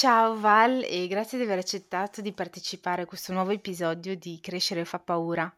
Ciao 0.00 0.34
Val 0.40 0.82
e 0.82 1.06
grazie 1.08 1.36
di 1.36 1.44
aver 1.44 1.58
accettato 1.58 2.22
di 2.22 2.32
partecipare 2.32 3.02
a 3.02 3.04
questo 3.04 3.34
nuovo 3.34 3.50
episodio 3.50 4.16
di 4.16 4.38
Crescere 4.40 4.86
fa 4.86 4.98
paura. 4.98 5.54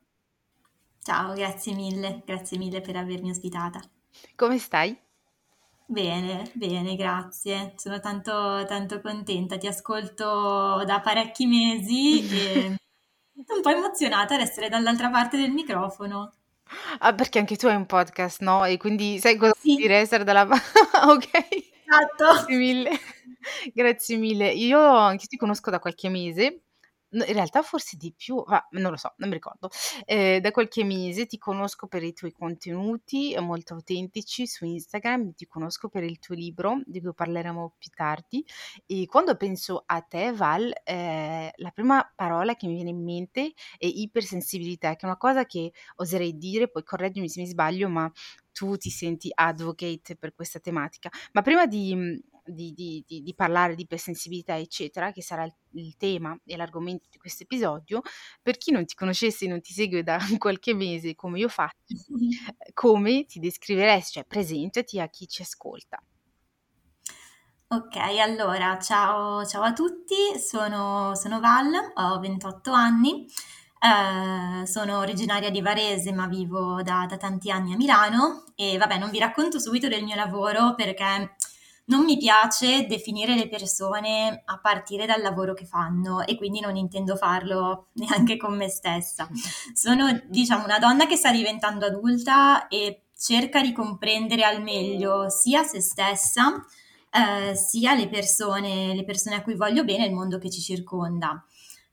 Ciao, 1.01 1.33
grazie 1.33 1.73
mille, 1.75 2.23
grazie 2.27 2.59
mille 2.59 2.81
per 2.81 2.97
avermi 2.97 3.31
ospitata. 3.31 3.81
Come 4.35 4.59
stai? 4.59 4.99
Bene, 5.87 6.51
bene, 6.55 6.97
grazie. 6.97 7.75
Sono 7.77 8.01
tanto, 8.01 8.65
tanto 8.67 9.01
contenta, 9.01 9.59
ti 9.59 9.69
ascolto 9.69 10.83
da 10.85 11.01
parecchi 11.01 11.47
mesi 11.47 12.29
e 12.29 12.67
un 13.47 13.61
po' 13.63 13.71
emozionata 13.71 14.35
ad 14.35 14.41
essere 14.41 14.69
dall'altra 14.69 15.09
parte 15.09 15.37
del 15.37 15.53
microfono. 15.53 16.33
Ah, 16.99 17.15
perché 17.15 17.39
anche 17.39 17.55
tu 17.55 17.69
hai 17.69 17.77
un 17.77 17.87
podcast, 17.87 18.41
no? 18.41 18.65
E 18.65 18.77
quindi 18.77 19.21
sai 19.21 19.37
cosa 19.37 19.55
Sì. 19.57 19.69
vuol 19.69 19.83
dire 19.83 19.99
essere 19.99 20.25
dalla 20.25 20.45
parte... 20.45 20.81
ok. 21.07 21.31
Esatto. 21.85 22.25
Grazie 22.25 22.57
mille. 22.57 22.99
Grazie 23.75 24.17
mille. 24.17 24.51
Io 24.53 24.79
anche 24.81 25.27
ti 25.27 25.37
conosco 25.37 25.71
da 25.71 25.79
qualche 25.79 26.09
mese 26.09 26.63
in 27.15 27.25
realtà 27.35 27.61
forse 27.61 27.99
di 27.99 28.15
più, 28.17 28.43
ma 28.47 28.67
non 28.71 28.91
lo 28.93 28.97
so, 28.97 29.13
non 29.19 29.29
mi 29.29 29.35
ricordo. 29.35 29.69
Ehm, 30.07 30.39
da 30.41 30.51
qualche 30.51 30.83
mese 30.83 31.27
ti 31.27 31.37
conosco 31.37 31.87
per 31.87 32.03
i 32.03 32.15
tuoi 32.15 32.33
contenuti, 32.33 33.35
ehm, 33.35 33.45
molto 33.45 33.75
autentici 33.75 34.47
su 34.47 34.65
Instagram, 34.65 35.35
ti 35.35 35.47
conosco 35.47 35.91
per 35.91 36.05
il 36.05 36.19
tuo 36.19 36.35
libro, 36.35 36.81
di 36.87 37.03
cui 37.03 37.13
parleremo 37.13 37.75
più 37.77 37.91
tardi, 37.95 38.43
e 38.87 39.05
quando 39.07 39.37
penso 39.37 39.83
a 39.85 40.01
te 40.01 40.33
Val, 40.33 40.73
ehm, 40.85 41.51
la 41.57 41.71
prima 41.71 42.11
parola 42.17 42.55
che 42.55 42.67
mi 42.67 42.75
viene 42.77 42.89
in 42.91 43.03
mente 43.05 43.53
è 43.77 43.85
ipersensibilità, 43.85 44.93
che 44.97 45.03
è 45.03 45.05
una 45.07 45.19
cosa 45.19 45.45
che 45.45 45.71
oserei 45.97 46.39
dire, 46.39 46.71
poi 46.71 46.83
correggimi 46.83 47.29
se 47.29 47.43
mi 47.43 47.47
sbaglio, 47.47 47.91
ma 47.91 48.11
tu 48.53 48.77
ti 48.79 48.89
senti 48.91 49.31
advocate 49.35 50.17
per 50.17 50.33
questa 50.35 50.61
tematica. 50.61 51.11
Ma 51.33 51.43
prima 51.43 51.67
di 51.67 51.95
mhmm, 51.95 52.19
di, 52.45 52.73
di, 52.73 53.05
di, 53.07 53.23
di 53.23 53.35
parlare 53.35 53.75
di 53.75 53.83
ipersensibilità, 53.83 54.57
eccetera, 54.57 55.13
che 55.13 55.23
sarà 55.23 55.45
il, 55.45 55.55
il 55.73 55.97
tema 55.97 56.39
e 56.45 56.57
l'argomento 56.57 57.09
di 57.11 57.19
questo 57.19 57.45
episodio, 57.45 58.03
per 58.41 58.59
chi 58.59 58.73
non 58.73 58.85
ti 58.85 58.95
conoscesse 58.95 59.45
e 59.45 59.49
non 59.49 59.61
ti 59.61 59.73
segue 59.73 60.03
da 60.03 60.19
qualche 60.39 60.75
mese 60.75 61.15
come 61.15 61.39
io 61.39 61.49
faccio, 61.49 61.95
come 62.75 63.25
ti 63.27 63.39
descriveresti, 63.39 64.13
cioè 64.13 64.25
presentati 64.25 65.01
a 65.01 65.09
chi 65.09 65.27
ci 65.29 65.43
ascolta. 65.43 66.03
Ok, 67.69 67.97
allora, 67.97 68.79
ciao, 68.79 69.47
ciao 69.47 69.63
a 69.63 69.73
tutti, 69.73 70.39
sono, 70.39 71.15
sono 71.15 71.41
Val, 71.41 71.73
ho 71.95 72.21
28 72.21 72.71
anni, 72.71 73.27
eh, 73.81 74.67
sono 74.67 74.99
originaria 74.99 75.51
di 75.51 75.63
Varese 75.63 76.13
ma 76.13 76.27
vivo 76.27 76.83
da, 76.83 77.07
da 77.09 77.17
tanti 77.17 77.51
anni 77.51 77.73
a 77.73 77.77
Milano 77.77 78.45
e 78.55 78.77
vabbè, 78.77 78.99
non 78.99 79.11
vi 79.11 79.19
racconto 79.19 79.59
subito 79.59 79.89
del 79.89 80.05
mio 80.05 80.15
lavoro 80.15 80.75
perché 80.75 81.35
non 81.85 82.05
mi 82.05 82.17
piace 82.17 82.87
definire 82.87 83.35
le 83.35 83.49
persone 83.49 84.43
a 84.45 84.59
partire 84.59 85.07
dal 85.07 85.21
lavoro 85.21 85.53
che 85.55 85.67
fanno 85.67 86.25
e 86.25 86.37
quindi 86.37 86.61
non 86.61 86.77
intendo 86.77 87.17
farlo 87.17 87.89
neanche 87.95 88.37
con 88.37 88.57
me 88.57 88.69
stessa. 88.69 89.29
Sono, 89.75 90.23
diciamo, 90.29 90.65
una 90.65 90.79
donna 90.79 91.07
che 91.07 91.17
sta 91.17 91.31
diventando 91.31 91.87
adulta 91.87 92.69
e 92.69 93.07
cerca 93.17 93.61
di 93.61 93.73
comprendere 93.73 94.43
al 94.43 94.63
meglio 94.63 95.29
sia 95.29 95.63
se 95.63 95.81
stessa, 95.81 96.65
eh, 97.11 97.55
sia 97.55 97.95
le 97.95 98.09
persone, 98.09 98.95
le 98.95 99.05
persone 99.05 99.37
a 99.37 99.43
cui 99.43 99.55
voglio 99.55 99.85
bene 99.85 100.05
e 100.05 100.09
il 100.09 100.15
mondo 100.15 100.39
che 100.39 100.51
ci 100.51 100.61
circonda. 100.61 101.45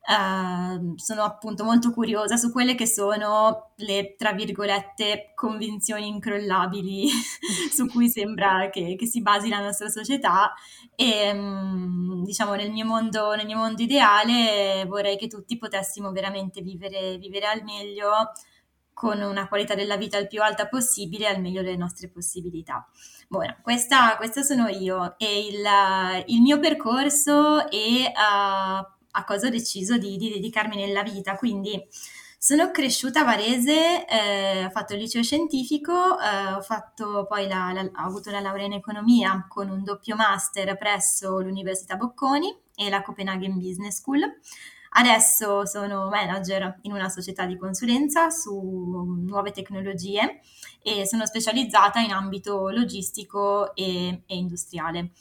Uh, 0.10 0.98
sono 0.98 1.22
appunto 1.22 1.64
molto 1.64 1.92
curiosa 1.92 2.36
su 2.36 2.52
quelle 2.52 2.74
che 2.74 2.88
sono 2.88 3.74
le, 3.76 4.16
tra 4.18 4.34
virgolette, 4.34 5.34
convinzioni 5.36 6.08
incrollabili 6.08 7.08
su 7.72 7.86
cui 7.86 8.10
sembra 8.10 8.72
che, 8.72 8.96
che, 8.98 9.06
si 9.06 9.22
basi 9.22 9.50
la 9.50 9.62
nostra 9.62 9.88
società 9.88 10.52
e 10.96 11.30
um, 11.32 12.24
diciamo 12.24 12.56
nel 12.56 12.72
mio, 12.72 12.86
mondo, 12.86 13.36
nel 13.36 13.46
mio 13.46 13.58
mondo 13.58 13.84
ideale 13.84 14.84
vorrei 14.88 15.16
che 15.16 15.28
tutti 15.28 15.60
potessimo 15.60 16.12
veramente 16.12 16.62
vivere, 16.62 17.18
vivere 17.20 17.46
al 17.46 17.62
meglio 17.64 18.32
con 18.92 19.22
una 19.22 19.48
qualità 19.48 19.76
della 19.76 19.96
vita 19.96 20.18
il 20.18 20.28
più 20.28 20.42
alta 20.42 20.68
possibile 20.68 21.28
al 21.28 21.40
meglio 21.40 21.62
delle 21.62 21.78
nostre 21.78 22.10
possibilità. 22.10 22.90
Buona, 23.28 23.56
questa, 23.62 24.18
questa 24.18 24.42
sono 24.42 24.68
io 24.70 25.20
e 25.20 25.46
il, 25.46 25.64
il 26.26 26.42
mio 26.42 26.60
percorso 26.60 27.70
è 27.70 28.12
uh, 28.12 28.98
a 29.12 29.24
cosa 29.24 29.48
ho 29.48 29.50
deciso 29.50 29.98
di, 29.98 30.18
di, 30.18 30.30
dedicarmi 30.30 30.76
nella 30.76 31.04
vita. 31.04 31.36
Quindi 31.36 31.82
sono 32.38 32.72
cresciuta 32.72 33.22
a 33.22 33.24
Varese, 33.26 34.06
eh, 34.06 34.66
ho 34.66 34.70
fatto 34.70 34.94
il 34.94 35.00
liceo 35.00 35.24
scientifico, 35.24 36.18
eh, 36.20 36.54
ho, 36.54 36.62
fatto 36.62 37.26
poi 37.28 37.48
la, 37.48 37.72
la, 37.74 37.82
ho 37.82 38.08
avuto 38.08 38.32
la 38.32 38.40
laurea 38.40 38.66
in 38.66 38.74
economia 38.74 39.46
con 39.50 39.70
un 39.70 39.84
doppio 39.84 40.16
master 40.16 40.78
presso 40.78 41.40
l'Università 41.40 41.96
Bocconi 41.96 42.56
e 42.76 42.90
la 42.90 43.02
Copenaghen 43.02 43.58
Business 43.58 43.98
School. 43.98 44.22
Adesso 44.92 45.66
sono 45.66 46.10
manager 46.10 46.80
in 46.84 46.94
una 46.94 47.10
società 47.10 47.46
di 47.46 47.58
consulenza 47.58 48.30
su 48.30 48.58
nuove 49.20 49.52
tecnologie 49.52 50.40
e 50.82 51.06
sono 51.06 51.26
specializzata 51.26 52.00
in 52.00 52.12
ambito 52.12 52.70
logistico 52.70 53.76
e, 53.76 54.24
e 54.26 54.36
industriale. 54.36 55.12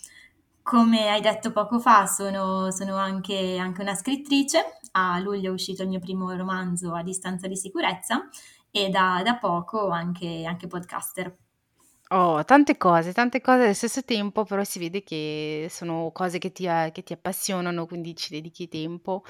Come 0.69 1.09
hai 1.09 1.23
detto 1.23 1.51
poco 1.51 1.79
fa, 1.79 2.05
sono, 2.05 2.71
sono 2.71 2.97
anche, 2.97 3.57
anche, 3.57 3.81
una 3.81 3.95
scrittrice. 3.95 4.79
A 4.93 5.19
luglio 5.19 5.49
è 5.51 5.55
uscito 5.55 5.83
il 5.83 5.89
mio 5.89 5.99
primo 5.99 6.31
romanzo 6.35 6.93
A 6.95 7.03
distanza 7.03 7.49
di 7.49 7.57
sicurezza 7.57 8.29
e 8.71 8.91
da, 8.91 9.23
da 9.25 9.37
poco 9.37 9.89
anche, 9.89 10.45
anche 10.45 10.67
podcaster. 10.67 11.35
Oh, 12.09 12.45
tante 12.45 12.77
cose, 12.77 13.15
tante 13.15 13.41
cose 13.41 13.63
allo 13.63 13.73
stesso 13.73 14.05
tempo, 14.05 14.45
però 14.45 14.63
si 14.63 14.79
vede 14.79 15.03
che 15.03 15.69
sono 15.71 16.11
cose 16.13 16.37
che 16.37 16.53
ti, 16.53 16.65
che 16.93 17.03
ti 17.03 17.15
appassionano, 17.15 17.87
quindi 17.87 18.15
ci 18.15 18.29
dedichi 18.29 18.69
tempo 18.69 19.25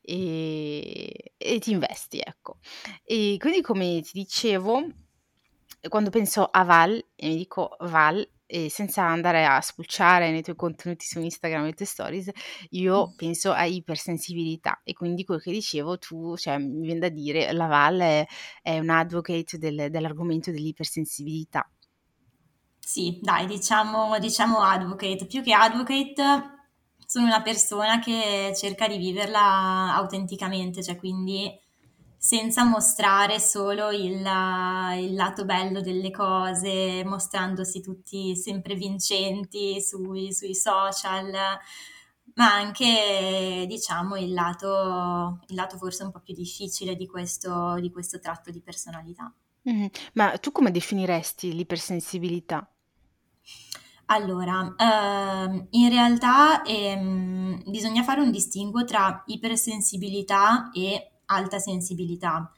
e, 0.00 1.32
e 1.36 1.58
ti 1.58 1.72
investi, 1.72 2.20
ecco. 2.24 2.58
E 3.02 3.34
quindi 3.40 3.62
come 3.62 4.00
ti 4.00 4.10
dicevo, 4.12 4.80
quando 5.88 6.10
penso 6.10 6.44
a 6.44 6.62
Val, 6.62 7.04
e 7.16 7.26
mi 7.26 7.36
dico 7.36 7.76
Val, 7.80 8.24
e 8.54 8.70
senza 8.70 9.02
andare 9.02 9.44
a 9.44 9.60
spulciare 9.60 10.30
nei 10.30 10.40
tuoi 10.40 10.54
contenuti 10.54 11.04
su 11.04 11.18
Instagram 11.18 11.66
e 11.66 11.72
tue 11.72 11.86
stories, 11.86 12.30
io 12.70 13.12
penso 13.16 13.50
a 13.50 13.64
ipersensibilità 13.64 14.80
e 14.84 14.92
quindi 14.92 15.24
quello 15.24 15.40
che 15.40 15.50
dicevo 15.50 15.98
tu, 15.98 16.36
cioè 16.36 16.58
mi 16.58 16.82
viene 16.82 17.00
da 17.00 17.08
dire, 17.08 17.50
la 17.50 17.66
Val 17.66 17.98
è, 17.98 18.24
è 18.62 18.78
un 18.78 18.90
advocate 18.90 19.58
del, 19.58 19.90
dell'argomento 19.90 20.52
dell'ipersensibilità. 20.52 21.68
Sì, 22.78 23.18
dai, 23.20 23.46
diciamo, 23.46 24.16
diciamo 24.20 24.60
advocate, 24.60 25.26
più 25.26 25.42
che 25.42 25.52
advocate 25.52 26.22
sono 27.04 27.26
una 27.26 27.42
persona 27.42 27.98
che 27.98 28.52
cerca 28.54 28.86
di 28.86 28.98
viverla 28.98 29.96
autenticamente, 29.96 30.80
cioè 30.80 30.94
quindi 30.94 31.50
senza 32.24 32.64
mostrare 32.64 33.38
solo 33.38 33.90
il, 33.90 34.14
il, 34.14 35.14
lato 35.14 35.44
bello 35.44 35.82
delle 35.82 36.10
cose, 36.10 37.04
mostrandosi 37.04 37.82
tutti 37.82 38.34
sempre 38.34 38.76
vincenti 38.76 39.78
sui, 39.82 40.32
sui 40.32 40.54
social, 40.54 41.30
ma 42.36 42.54
anche 42.54 43.66
diciamo 43.68 44.16
il 44.16 44.32
lato, 44.32 45.40
il 45.48 45.54
lato, 45.54 45.76
forse 45.76 46.04
un 46.04 46.12
po' 46.12 46.20
più 46.20 46.32
difficile 46.32 46.96
di 46.96 47.06
questo, 47.06 47.74
di 47.78 47.90
questo 47.90 48.18
tratto 48.18 48.50
di 48.50 48.62
personalità. 48.62 49.30
Mm-hmm. 49.68 49.86
Ma 50.14 50.38
tu 50.38 50.50
come 50.50 50.70
definiresti 50.70 51.52
l'ipersensibilità? 51.52 52.66
Allora, 54.06 54.74
ehm, 54.78 55.66
in 55.72 55.90
realtà 55.90 56.62
ehm, 56.62 57.64
bisogna 57.66 58.02
fare 58.02 58.22
un 58.22 58.30
distinguo 58.30 58.84
tra 58.84 59.22
ipersensibilità 59.26 60.70
e 60.72 61.10
alta 61.34 61.58
sensibilità. 61.58 62.50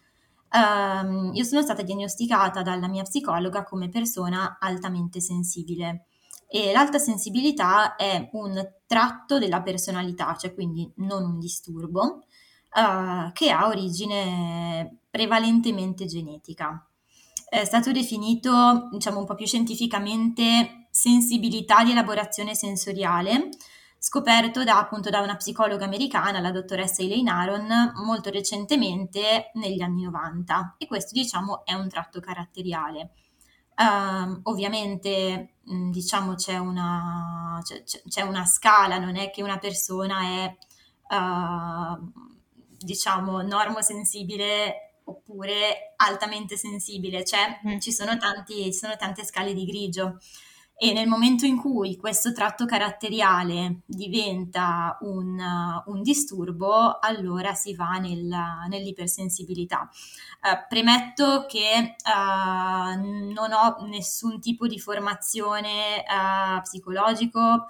Um, 0.52 1.32
io 1.34 1.44
sono 1.44 1.62
stata 1.62 1.82
diagnosticata 1.82 2.62
dalla 2.62 2.88
mia 2.88 3.02
psicologa 3.02 3.64
come 3.64 3.88
persona 3.88 4.58
altamente 4.60 5.20
sensibile 5.20 6.06
e 6.48 6.72
l'alta 6.72 6.98
sensibilità 6.98 7.96
è 7.96 8.28
un 8.32 8.64
tratto 8.86 9.38
della 9.38 9.62
personalità, 9.62 10.36
cioè 10.36 10.54
quindi 10.54 10.90
non 10.96 11.24
un 11.24 11.38
disturbo, 11.40 12.22
uh, 12.74 13.32
che 13.32 13.50
ha 13.50 13.66
origine 13.66 15.00
prevalentemente 15.10 16.06
genetica. 16.06 16.86
È 17.48 17.64
stato 17.64 17.90
definito, 17.90 18.88
diciamo 18.92 19.18
un 19.18 19.24
po' 19.24 19.34
più 19.34 19.46
scientificamente, 19.46 20.86
sensibilità 20.90 21.82
di 21.84 21.90
elaborazione 21.90 22.54
sensoriale, 22.54 23.48
scoperto 24.06 24.62
da, 24.62 24.78
appunto 24.78 25.10
da 25.10 25.20
una 25.20 25.34
psicologa 25.34 25.84
americana, 25.84 26.38
la 26.38 26.52
dottoressa 26.52 27.02
Elaine 27.02 27.28
Aron, 27.28 27.92
molto 28.04 28.30
recentemente 28.30 29.50
negli 29.54 29.82
anni 29.82 30.04
90 30.04 30.76
e 30.78 30.86
questo 30.86 31.10
diciamo 31.12 31.64
è 31.64 31.72
un 31.72 31.88
tratto 31.88 32.20
caratteriale. 32.20 33.10
Uh, 33.76 34.38
ovviamente 34.44 35.56
diciamo 35.90 36.34
c'è 36.36 36.56
una, 36.56 37.60
c'è, 37.64 37.82
c'è 37.82 38.22
una, 38.22 38.46
scala, 38.46 38.98
non 38.98 39.16
è 39.16 39.30
che 39.30 39.42
una 39.42 39.58
persona 39.58 40.20
è 40.20 40.56
uh, 41.16 42.12
diciamo 42.78 43.42
normosensibile 43.42 45.00
oppure 45.02 45.94
altamente 45.96 46.56
sensibile, 46.56 47.24
cioè 47.24 47.60
mm. 47.66 47.78
ci, 47.78 47.90
sono 47.90 48.16
tanti, 48.18 48.62
ci 48.66 48.72
sono 48.72 48.94
tante 48.94 49.24
scale 49.24 49.52
di 49.52 49.64
grigio 49.64 50.20
e 50.78 50.92
nel 50.92 51.08
momento 51.08 51.46
in 51.46 51.56
cui 51.56 51.96
questo 51.96 52.32
tratto 52.32 52.66
caratteriale 52.66 53.80
diventa 53.86 54.98
un, 55.00 55.40
un 55.86 56.02
disturbo, 56.02 56.98
allora 56.98 57.54
si 57.54 57.74
va 57.74 57.96
nel, 57.96 58.30
nell'ipersensibilità. 58.68 59.88
Uh, 60.42 60.66
premetto 60.68 61.46
che 61.48 61.96
uh, 62.04 63.32
non 63.32 63.52
ho 63.52 63.86
nessun 63.86 64.38
tipo 64.38 64.66
di 64.66 64.78
formazione 64.78 66.04
uh, 66.06 66.60
psicologico, 66.60 67.66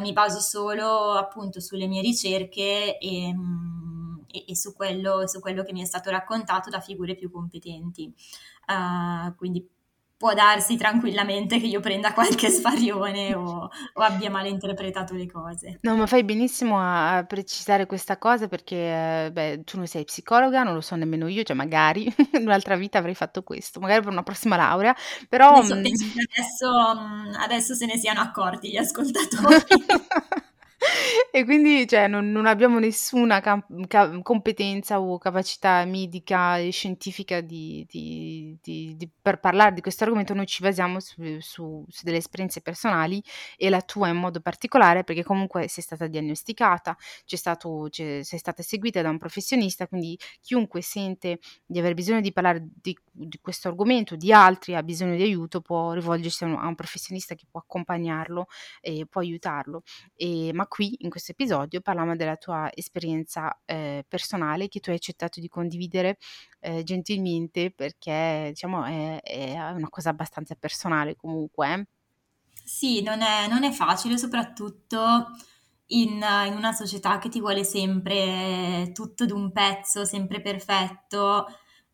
mi 0.00 0.12
baso 0.12 0.38
solo 0.38 1.14
appunto 1.14 1.58
sulle 1.58 1.88
mie 1.88 2.02
ricerche 2.02 2.98
e, 2.98 3.34
mm, 3.34 4.14
e, 4.28 4.44
e 4.46 4.56
su, 4.56 4.74
quello, 4.74 5.26
su, 5.26 5.40
quello, 5.40 5.64
che 5.64 5.72
mi 5.72 5.80
è 5.82 5.84
stato 5.84 6.08
raccontato 6.08 6.70
da 6.70 6.78
figure 6.78 7.16
più 7.16 7.32
competenti. 7.32 8.14
quindi 9.36 9.68
può 10.22 10.34
darsi 10.34 10.76
tranquillamente 10.76 11.58
che 11.58 11.66
io 11.66 11.80
prenda 11.80 12.12
qualche 12.12 12.48
sfarione 12.48 13.34
o, 13.34 13.68
o 13.94 14.00
abbia 14.02 14.30
malinterpretato 14.30 15.14
le 15.14 15.26
cose. 15.26 15.78
No, 15.80 15.96
ma 15.96 16.06
fai 16.06 16.22
benissimo 16.22 16.78
a, 16.78 17.16
a 17.16 17.24
precisare 17.24 17.86
questa 17.86 18.18
cosa 18.18 18.46
perché, 18.46 19.30
beh, 19.32 19.64
tu 19.64 19.78
non 19.78 19.88
sei 19.88 20.04
psicologa, 20.04 20.62
non 20.62 20.74
lo 20.74 20.80
so 20.80 20.94
nemmeno 20.94 21.26
io, 21.26 21.42
cioè 21.42 21.56
magari 21.56 22.04
in 22.38 22.42
un'altra 22.42 22.76
vita 22.76 22.98
avrei 22.98 23.16
fatto 23.16 23.42
questo, 23.42 23.80
magari 23.80 24.00
per 24.00 24.12
una 24.12 24.22
prossima 24.22 24.54
laurea, 24.54 24.94
però... 25.28 25.54
Penso, 25.54 25.74
mm, 25.74 25.78
adesso, 25.80 27.00
mm, 27.00 27.34
adesso 27.40 27.74
se 27.74 27.86
ne 27.86 27.98
siano 27.98 28.20
accorti 28.20 28.70
gli 28.70 28.76
ascoltatori. 28.76 29.56
E 31.34 31.44
quindi, 31.44 31.86
cioè, 31.88 32.08
non 32.08 32.30
non 32.30 32.46
abbiamo 32.46 32.78
nessuna 32.78 33.40
cam 33.40 33.64
ca 33.86 34.20
competenza 34.22 35.00
o 35.00 35.16
capacità 35.18 35.84
medica 35.86 36.58
e 36.58 36.70
scientifica 36.70 37.40
di 37.40 37.86
di 37.88 38.58
di 38.96 39.08
per 39.20 39.40
parlare 39.40 39.72
di 39.72 39.80
questo 39.80 40.04
argomento, 40.04 40.34
noi 40.34 40.46
ci 40.46 40.62
basiamo 40.62 41.00
su 41.00 41.38
su 41.40 41.84
su 41.88 42.04
delle 42.04 42.18
esperienze 42.18 42.60
personali 42.60 43.22
e 43.56 43.70
la 43.70 43.80
tua 43.80 44.08
in 44.08 44.16
modo 44.16 44.40
particolare, 44.40 45.04
perché 45.04 45.22
comunque 45.24 45.68
sei 45.68 45.82
stata 45.82 46.06
diagnosticata, 46.06 46.96
stato 47.24 47.88
sei 47.90 48.38
stata 48.38 48.62
seguita 48.62 49.00
da 49.02 49.08
un 49.10 49.18
professionista, 49.18 49.86
quindi 49.88 50.18
chiunque 50.40 50.82
sente 50.82 51.38
di 51.64 51.78
aver 51.78 51.94
bisogno 51.94 52.20
di 52.20 52.32
parlare 52.32 52.66
di 52.72 52.96
questo 53.40 53.68
argomento, 53.68 54.16
di 54.16 54.32
altri, 54.32 54.74
ha 54.74 54.82
bisogno 54.82 55.16
di 55.16 55.22
aiuto, 55.22 55.60
può 55.60 55.92
rivolgersi 55.92 56.44
a 56.44 56.46
un 56.48 56.50
a 56.62 56.66
un 56.66 56.74
professionista 56.74 57.34
che 57.34 57.46
può 57.50 57.60
accompagnarlo 57.60 58.46
e 58.80 59.06
può 59.08 59.20
aiutarlo. 59.22 59.82
Ehm, 60.16 60.54
ma 60.56 60.66
qui 60.66 60.81
in 61.00 61.10
questo 61.10 61.32
episodio 61.32 61.80
parliamo 61.80 62.16
della 62.16 62.36
tua 62.36 62.70
esperienza, 62.74 63.60
ehm, 63.64 64.02
personale 64.08 64.68
che 64.68 64.80
tu 64.80 64.90
hai 64.90 64.96
accettato 64.96 65.40
di 65.40 65.48
condividere, 65.48 66.16
ehm, 66.60 66.82
gentilmente 66.82 67.70
perché 67.72 68.46
diciamo 68.50 68.84
è 68.84 69.20
è 69.22 69.52
una 69.70 69.88
cosa 69.88 70.10
abbastanza 70.10 70.54
personale 70.54 71.16
comunque, 71.16 71.72
eh. 71.74 71.86
Sì, 72.64 73.02
non 73.02 73.20
è 73.22 73.48
non 73.48 73.64
è 73.64 73.70
facile, 73.72 74.16
soprattutto 74.18 75.26
in 75.86 76.10
in 76.46 76.54
una 76.56 76.72
società 76.72 77.18
che 77.18 77.28
ti 77.28 77.40
vuole 77.40 77.64
sempre 77.64 78.90
tutto 78.94 79.26
d'un 79.26 79.52
pezzo, 79.52 80.04
sempre 80.04 80.40
perfetto, 80.40 81.46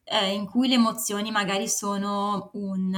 ehm, 0.05 0.32
in 0.41 0.46
cui 0.46 0.69
le 0.69 0.75
emozioni 0.75 1.31
magari 1.31 1.69
sono 1.69 2.50
un 2.55 2.94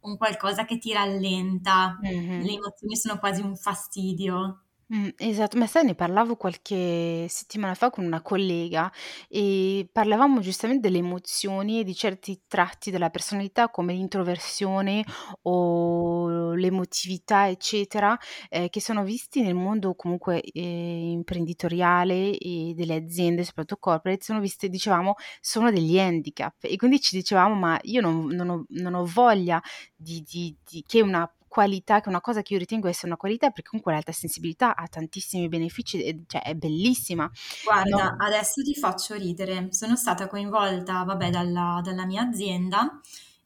un 0.00 0.16
qualcosa 0.16 0.64
che 0.64 0.78
ti 0.78 0.92
rallenta, 0.92 1.98
Mh-mh. 2.02 2.46
le 2.46 2.52
emozioni 2.52 2.96
sono 2.96 3.18
quasi 3.18 3.40
un 3.42 3.56
fastidio. 3.56 4.65
Mh, 4.90 5.08
esatto, 5.16 5.58
ma 5.58 5.66
sai 5.66 5.84
ne 5.84 5.96
parlavo 5.96 6.36
qualche 6.36 7.26
settimana 7.28 7.74
fa 7.74 7.90
con 7.90 8.04
una 8.04 8.22
collega 8.22 8.88
e 9.28 9.88
parlavamo 9.90 10.38
giustamente 10.40 10.86
delle 10.88 10.98
emozioni 11.04 11.80
e 11.80 11.84
di 11.84 11.92
certi 11.92 12.42
tratti 12.46 12.92
della 12.92 13.10
personalità 13.10 13.68
come 13.68 13.94
l'introversione 13.94 15.04
o 15.42 16.52
l'emotività, 16.54 17.48
eccetera, 17.48 18.16
ehm, 18.48 18.68
che 18.68 18.80
sono 18.80 19.02
visti 19.02 19.42
nel 19.42 19.54
mondo 19.56 19.96
comunque, 19.96 20.40
ehm, 20.40 21.10
imprenditoriale 21.10 22.38
e 22.38 22.72
delle 22.76 22.94
aziende, 22.94 23.42
soprattutto 23.42 23.80
corporate, 23.80 24.22
sono 24.22 24.38
viste 24.38 24.68
dicevamo, 24.68 25.14
sono 25.40 25.72
degli 25.72 25.98
handicap. 25.98 26.54
E 26.62 26.76
quindi 26.76 27.00
ci 27.00 27.16
dicevamo: 27.16 27.54
"Ma 27.56 27.76
io 27.82 28.00
non 28.00 28.26
non 28.26 28.48
ho 28.50 28.64
non 28.68 28.94
ho 28.94 29.04
voglia 29.04 29.60
di 29.96 30.22
di 30.22 30.56
di 30.64 30.84
che 30.86 31.00
una 31.02 31.28
qualità, 31.56 32.00
che 32.00 32.06
è 32.06 32.08
una 32.08 32.20
cosa 32.20 32.42
che 32.42 32.52
io 32.52 32.58
ritengo 32.58 32.86
essere 32.86 33.06
una 33.06 33.16
qualità, 33.16 33.48
perché 33.48 33.70
comunque 33.70 33.94
l'alta 33.94 34.12
sensibilità 34.12 34.76
ha 34.76 34.86
tantissimi 34.88 35.48
benefici 35.48 36.24
cioè 36.26 36.42
è 36.42 36.54
bellissima. 36.54 37.30
Guarda, 37.64 38.10
No 38.10 38.16
adesso 38.18 38.62
ti 38.62 38.74
faccio 38.74 39.14
ridere. 39.14 39.68
Sono 39.70 39.96
stata 39.96 40.26
coinvolta, 40.26 41.02
vabbè, 41.04 41.30
dalla, 41.30 41.80
dalla 41.82 42.04
mia 42.04 42.22
azienda 42.22 43.00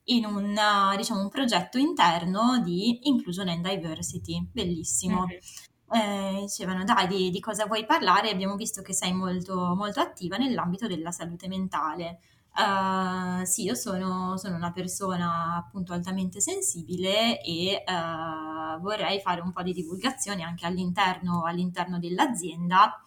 in 0.06 0.24
un, 0.24 0.58
diciamo, 0.96 1.20
un 1.20 1.28
progetto 1.28 1.78
interno 1.78 2.60
di 2.64 2.98
Inclusion 3.02 3.46
and 3.46 3.64
Diversity, 3.64 4.44
bellissimo. 4.52 5.26
Mh-mh. 5.26 5.96
Eh, 5.96 6.38
dicevano, 6.40 6.82
dai, 6.82 7.06
di, 7.06 7.30
di 7.30 7.38
cosa 7.38 7.66
vuoi 7.66 7.86
parlare? 7.86 8.30
Abbiamo 8.30 8.56
visto 8.56 8.82
che 8.82 8.92
sei 8.92 9.12
molto, 9.12 9.74
molto 9.76 10.00
attiva 10.00 10.36
nell'ambito 10.36 10.88
della 10.88 11.12
salute 11.12 11.46
mentale. 11.46 12.18
Uh, 12.52 13.44
sì, 13.44 13.62
io 13.62 13.74
sono, 13.74 14.36
sono, 14.36 14.56
una 14.56 14.72
persona 14.72 15.54
appunto 15.56 15.92
altamente 15.92 16.40
sensibile 16.40 17.40
e 17.40 17.84
uh, 17.86 18.80
vorrei 18.80 19.20
fare 19.20 19.40
un 19.40 19.52
po' 19.52 19.62
di 19.62 19.72
divulgazione 19.72 20.42
anche 20.42 20.66
all'interno, 20.66 21.44
all'interno 21.44 21.98
dell'azienda 21.98 23.02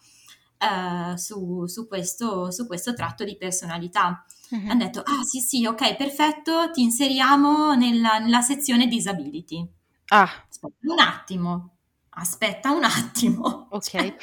uh, 0.58 1.14
su, 1.16 1.66
su, 1.66 1.86
questo, 1.86 2.50
su, 2.50 2.66
questo, 2.66 2.94
tratto 2.94 3.24
di 3.24 3.36
personalità. 3.36 4.24
Mm-hmm. 4.54 4.70
Hanno 4.70 4.84
detto, 4.84 5.00
ah 5.00 5.22
sì 5.22 5.40
sì, 5.40 5.66
ok, 5.66 5.96
perfetto, 5.96 6.70
ti 6.70 6.82
inseriamo 6.82 7.74
nella, 7.74 8.18
nella 8.18 8.40
sezione 8.40 8.86
disability. 8.86 9.66
Ah. 10.08 10.46
Aspetta 10.48 10.92
un 10.92 10.98
attimo, 10.98 11.76
aspetta 12.10 12.70
un 12.70 12.84
attimo. 12.84 13.68
Ok. 13.70 14.14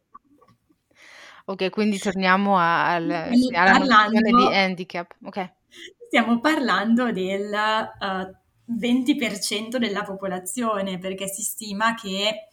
Ok, 1.50 1.68
quindi 1.70 1.98
torniamo 1.98 2.58
al 2.58 3.10
alla 3.52 3.78
nozione 3.78 4.30
di 4.32 4.46
handicap, 4.54 5.16
okay. 5.24 5.50
Stiamo 6.06 6.38
parlando 6.40 7.10
del, 7.12 7.50
uh, 7.52 8.36
20% 8.78 9.78
della 9.78 10.02
popolazione, 10.04 10.98
perché 10.98 11.26
si 11.26 11.42
stima 11.42 11.94
che, 11.94 12.48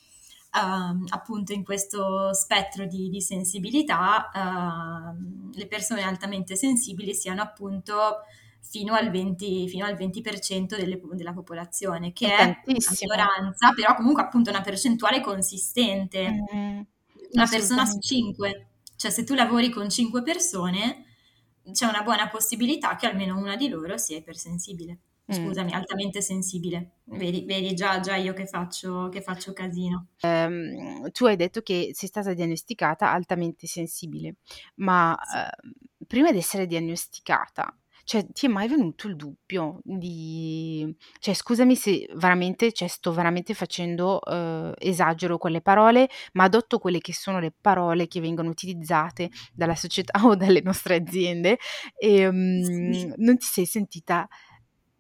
uhm, 0.54 1.06
appunto 1.10 1.54
in 1.54 1.64
questo 1.64 2.34
spettro 2.34 2.86
di 2.88 3.10
di 3.10 3.22
sensibilità, 3.22 4.32
uhm, 4.34 5.52
le 5.54 5.68
persone 5.68 6.02
altamente 6.02 6.56
sensibili 6.56 7.14
siano 7.14 7.42
appunto 7.44 8.22
fino 8.62 8.94
al 8.96 9.10
20 9.12 9.68
fino 9.70 9.86
al 9.86 9.96
20% 9.96 10.76
delle 10.76 11.00
della 11.14 11.34
popolazione, 11.34 12.14
che 12.14 12.28
È 12.28 12.36
è 12.36 12.48
una 12.66 12.96
minoranza, 13.02 13.74
però 13.76 13.94
comunque 13.96 14.24
appunto 14.24 14.50
una 14.50 14.62
percentuale 14.62 15.22
consistente. 15.22 16.30
Mh-mh. 16.52 16.86
Una 17.34 17.48
persona 17.48 17.86
su 17.86 18.00
5. 18.00 18.68
Cioè 18.98 19.12
se 19.12 19.24
tu 19.24 19.34
lavori 19.36 19.70
con 19.70 19.90
5 19.90 20.24
persone, 20.24 21.06
c'è 21.72 21.86
una 21.88 22.04
buona 22.04 22.30
possibilità 22.30 22.96
che 22.98 23.08
almeno 23.08 23.38
una 23.38 23.56
di 23.56 23.70
loro 23.70 23.98
sia 23.98 24.18
ipersensibile. 24.18 25.00
Mh. 25.28 25.58
Scusami, 25.58 25.74
altamente 25.74 26.22
sensibile. 26.22 26.98
Vedi, 27.06 27.46
vedi 27.46 27.74
già, 27.76 28.00
già 28.02 28.16
io 28.16 28.34
che 28.34 28.46
faccio, 28.48 29.10
che 29.10 29.22
faccio 29.22 29.54
casino. 29.54 30.08
Ehm, 30.22 31.12
tu 31.12 31.26
hai 31.26 31.36
detto 31.36 31.62
che 31.62 31.92
sei 31.94 32.08
stata 32.10 32.34
diagnosticata 32.34 33.12
altamente 33.12 33.68
sensibile, 33.68 34.38
ma 34.76 35.16
Sì. 35.22 35.48
ehm, 35.62 35.74
prima 36.08 36.32
di 36.32 36.40
essere 36.40 36.66
diagnosticata, 36.66 37.78
cioè 38.08 38.26
ti 38.32 38.46
è 38.46 38.50
mai 38.50 38.70
venuto 38.70 39.08
il 39.10 39.18
dubbio 39.18 39.80
di 39.84 40.96
cioè 41.20 41.34
scusami 41.34 41.76
se 41.76 42.08
veramente, 42.16 42.72
cioè 42.72 42.88
sto 42.88 43.12
veramente 43.12 43.54
facendo 43.54 44.20
uhm, 44.26 44.72
esagero 44.78 45.38
con 45.38 45.52
le 45.52 45.60
parole, 45.62 46.08
ma 46.34 46.46
adotto 46.46 46.80
quelle 46.80 47.00
che 47.00 47.14
sono 47.14 47.40
le 47.40 47.54
parole 47.60 48.08
che 48.08 48.22
vengono 48.22 48.50
utilizzate 48.50 49.30
dalla 49.54 49.76
società 49.76 50.14
o 50.26 50.36
dalle 50.38 50.62
nostre 50.62 50.96
aziende, 50.96 51.58
ehm, 52.00 52.34
Sì. 52.62 53.14
non 53.18 53.38
ti 53.38 53.46
sei 53.46 53.66
sentita 53.66 54.26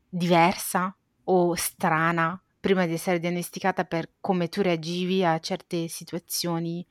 diversa 0.10 0.96
o 1.26 1.56
strana 1.56 2.42
prima 2.60 2.86
di 2.86 2.94
essere 2.94 3.20
diagnosticata 3.20 3.86
per 3.86 4.16
come 4.20 4.50
tu 4.50 4.62
reagivi 4.62 5.24
a 5.24 5.40
certe 5.40 5.88
situazioni, 5.88 6.86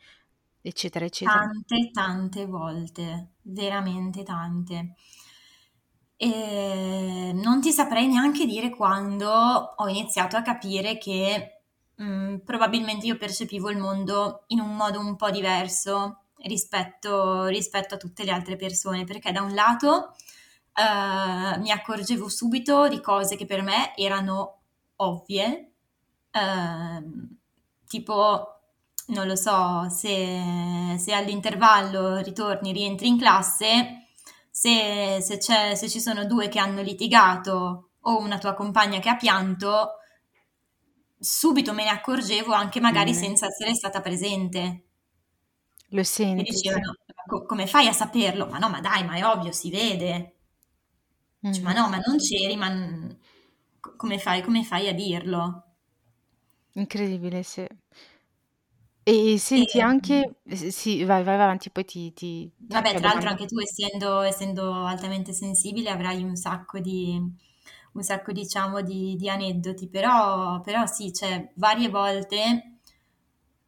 eccetera, 0.63 1.05
eccetera? 1.05 1.47
Tante, 1.67 1.91
tante 1.93 2.47
volte, 2.47 3.35
veramente 3.43 4.23
tante. 4.23 4.95
Ehm, 6.21 7.39
non 7.43 7.61
ti 7.61 7.73
saprei 7.73 8.07
neanche 8.07 8.47
dire 8.47 8.71
quando 8.71 9.29
ho 9.31 9.87
iniziato 9.89 10.37
a 10.37 10.43
capire 10.43 10.97
che, 10.97 11.61
mhmm, 11.97 12.39
probabilmente 12.39 13.05
io 13.07 13.19
percepivo 13.19 13.69
il 13.71 13.77
mondo 13.77 14.45
in 14.49 14.61
un 14.61 14.75
modo 14.77 14.99
un 14.99 15.15
po' 15.17 15.31
diverso 15.31 16.23
rispetto 16.39 17.47
rispetto 17.47 17.95
a 17.95 17.99
tutte 17.99 18.25
le 18.25 18.31
altre 18.31 18.57
persone, 18.57 19.05
perché 19.05 19.31
da 19.31 19.43
un 19.43 19.53
lato, 19.55 20.15
uhm, 20.77 21.61
mi 21.61 21.71
accorgevo 21.71 22.29
subito 22.31 22.89
di 22.89 23.01
cose 23.03 23.37
che 23.37 23.45
per 23.45 23.61
me 23.63 23.95
erano 23.97 24.61
ovvie, 24.97 25.73
uhm, 26.33 27.37
tipo, 27.87 28.53
non 29.09 29.27
lo 29.27 29.37
so, 29.37 29.89
se 29.91 30.97
se 30.99 31.13
all'intervallo 31.13 32.17
ritorni, 32.23 32.73
rientri 32.73 33.07
in 33.09 33.19
classe 33.19 34.06
se, 34.59 35.21
se, 35.21 35.39
se, 35.77 35.89
ci 35.91 36.01
sono 36.01 36.25
due 36.25 36.49
che 36.49 36.59
hanno 36.59 36.81
litigato 36.81 37.91
o 38.01 38.19
una 38.21 38.39
tua 38.39 38.55
compagna 38.55 39.01
che 39.01 39.11
ha 39.11 39.17
pianto, 39.17 39.99
subito 41.19 41.75
me 41.75 41.85
ne 41.85 41.91
accorgevo 41.91 42.55
anche 42.55 42.81
magari 42.81 43.13
Mh. 43.13 43.27
senza 43.27 43.47
essere 43.47 43.75
stata 43.75 44.01
presente. 44.01 44.85
Lo 45.91 46.05
E 46.39 46.43
senti, 46.43 46.61
sì. 46.63 46.83
dicevano: 46.83 46.95
"Co 47.27 47.45
come 47.47 47.67
fai 47.67 47.89
a 47.89 47.93
saperlo?" 47.95 48.47
"Ma 48.47 48.59
no, 48.59 48.69
ma 48.69 48.81
dai, 48.81 49.05
ma 49.05 49.15
è 49.17 49.25
ovvio, 49.25 49.53
si 49.53 49.71
vede." 49.71 50.33
Dice: 51.51 51.63
"Ma 51.63 51.73
Mh-mh. 51.73 51.77
no, 51.79 51.89
ma 51.89 51.99
non 51.99 52.19
c'eri, 52.19 52.57
ma 52.57 52.69
come 53.97 54.19
fai 54.19 54.43
come 54.43 54.65
fai 54.65 54.89
a 54.89 54.93
dirlo?" 54.95 55.63
Incredibile, 56.75 57.43
sì. 57.43 57.67
E 59.09 59.39
senti 59.39 59.79
Ehm 59.79 59.81
anche 59.81 60.41
s 60.45 60.67
sì, 60.67 61.05
vai, 61.05 61.23
vai 61.23 61.35
avanti, 61.37 61.71
poi 61.71 61.85
ti 61.85 62.13
ti 62.13 62.53
ti 62.69 62.83
Vabbè, 62.83 62.95
tra 62.95 63.09
l'altro 63.11 63.29
anche 63.29 63.47
tu 63.47 63.59
essendo 63.61 64.23
essendo 64.23 64.85
altamente 64.87 65.33
sensibile 65.33 65.91
avrai 65.91 66.23
un 66.25 66.37
sacco 66.37 66.79
di 66.81 67.21
un 67.93 68.03
sacco 68.03 68.33
diciamo 68.33 68.81
di 68.83 69.15
di 69.17 69.29
aneddoti, 69.29 69.89
però 69.89 70.61
però 70.61 70.87
sì, 70.87 71.13
cioè 71.13 71.53
varie 71.57 71.89
volte 71.89 72.81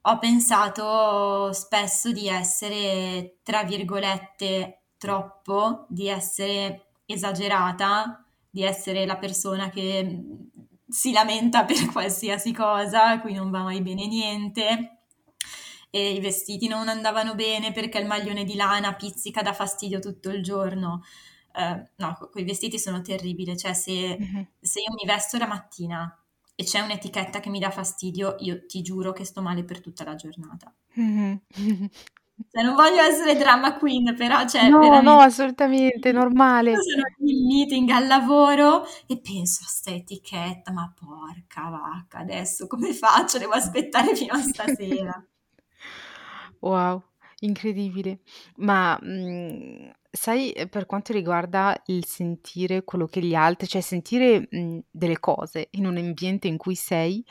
ho 0.02 0.18
pensato 0.18 1.52
spesso 1.52 2.12
di 2.12 2.28
essere, 2.28 3.38
tra 3.42 3.62
virgolette, 3.64 4.84
"troppo", 4.96 5.86
di 5.88 6.08
essere 6.08 6.92
esagerata, 7.06 8.24
di 8.50 8.62
essere 8.62 9.04
la 9.06 9.16
persona 9.18 9.68
che, 9.70 10.02
mhmm, 10.04 10.50
si 10.88 11.12
lamenta 11.12 11.64
per 11.66 11.86
qualsiasi 11.92 12.52
cosa, 12.52 13.08
a 13.10 13.20
cui 13.20 13.34
non 13.34 13.50
va 13.50 13.62
mai 13.62 13.82
bene 13.82 14.06
niente, 14.06 14.97
e 15.90 16.12
i 16.12 16.20
vestiti 16.20 16.68
non 16.68 16.88
andavano 16.88 17.34
bene 17.34 17.72
perché 17.72 17.98
il 17.98 18.06
maglione 18.06 18.44
di 18.44 18.54
lana 18.54 18.94
pizzica, 18.94 19.42
dà 19.42 19.52
fastidio 19.52 19.98
tutto 20.00 20.30
il 20.30 20.42
giorno. 20.42 21.02
Ehm, 21.54 21.90
no, 21.96 22.16
coi 22.30 22.44
vestiti 22.44 22.78
sono 22.78 23.00
terribile, 23.02 23.56
cioè 23.56 23.72
se 23.74 24.18
Mh-mh. 24.18 24.48
se 24.60 24.80
io 24.80 24.92
mi 24.92 25.06
vesto 25.06 25.38
la 25.38 25.46
mattina 25.46 26.12
e 26.54 26.64
c'è 26.64 26.80
un'etichetta 26.80 27.40
che 27.40 27.48
mi 27.50 27.58
dà 27.60 27.70
fastidio, 27.70 28.36
io 28.40 28.66
ti 28.66 28.82
giuro 28.82 29.12
che 29.12 29.24
sto 29.24 29.40
male 29.42 29.64
per 29.64 29.80
tutta 29.80 30.04
la 30.04 30.14
giornata. 30.16 30.74
Mh-mh. 30.96 31.40
Cioè 32.50 32.62
non 32.62 32.74
voglio 32.74 33.02
essere 33.02 33.36
drama 33.36 33.76
queen, 33.78 34.14
però 34.16 34.46
cioè 34.46 34.72
No, 34.72 35.00
no, 35.00 35.20
veramente 35.20 35.22
assolutamente, 35.22 36.12
normale. 36.12 36.72
io 36.72 36.82
sono 36.82 37.02
in 37.30 37.46
meeting 37.46 37.88
al 37.90 38.06
lavoro 38.06 38.84
e 39.06 39.20
penso: 39.20 39.62
"A 39.64 39.68
'sta 39.68 39.90
etichetta, 39.90 40.72
ma 40.72 40.92
porca 40.94 41.68
vacca, 41.70 42.18
adesso 42.18 42.66
come 42.66 42.92
faccio? 42.94 43.38
Devo 43.38 43.52
aspettare 43.52 44.14
fino 44.16 44.34
a 44.34 44.42
stasera." 44.42 45.26
Wow, 46.62 47.02
incredibile. 47.40 48.18
Ma, 48.56 48.98
mhmm, 49.02 49.92
sai, 50.10 50.50
ehm, 50.52 50.68
per 50.68 50.86
quanto 50.86 51.12
riguarda 51.12 51.80
il 51.86 52.04
sentire 52.06 52.82
quello 52.84 53.06
che 53.06 53.20
gli 53.22 53.34
altri 53.34 53.66
cioè 53.68 53.80
sentire, 53.82 54.46
mhmm, 54.50 54.80
delle 54.90 55.18
cose 55.20 55.68
in 55.72 55.86
un 55.86 55.96
ambiente 55.96 56.48
in 56.48 56.56
cui 56.56 56.74
sei, 56.74 57.24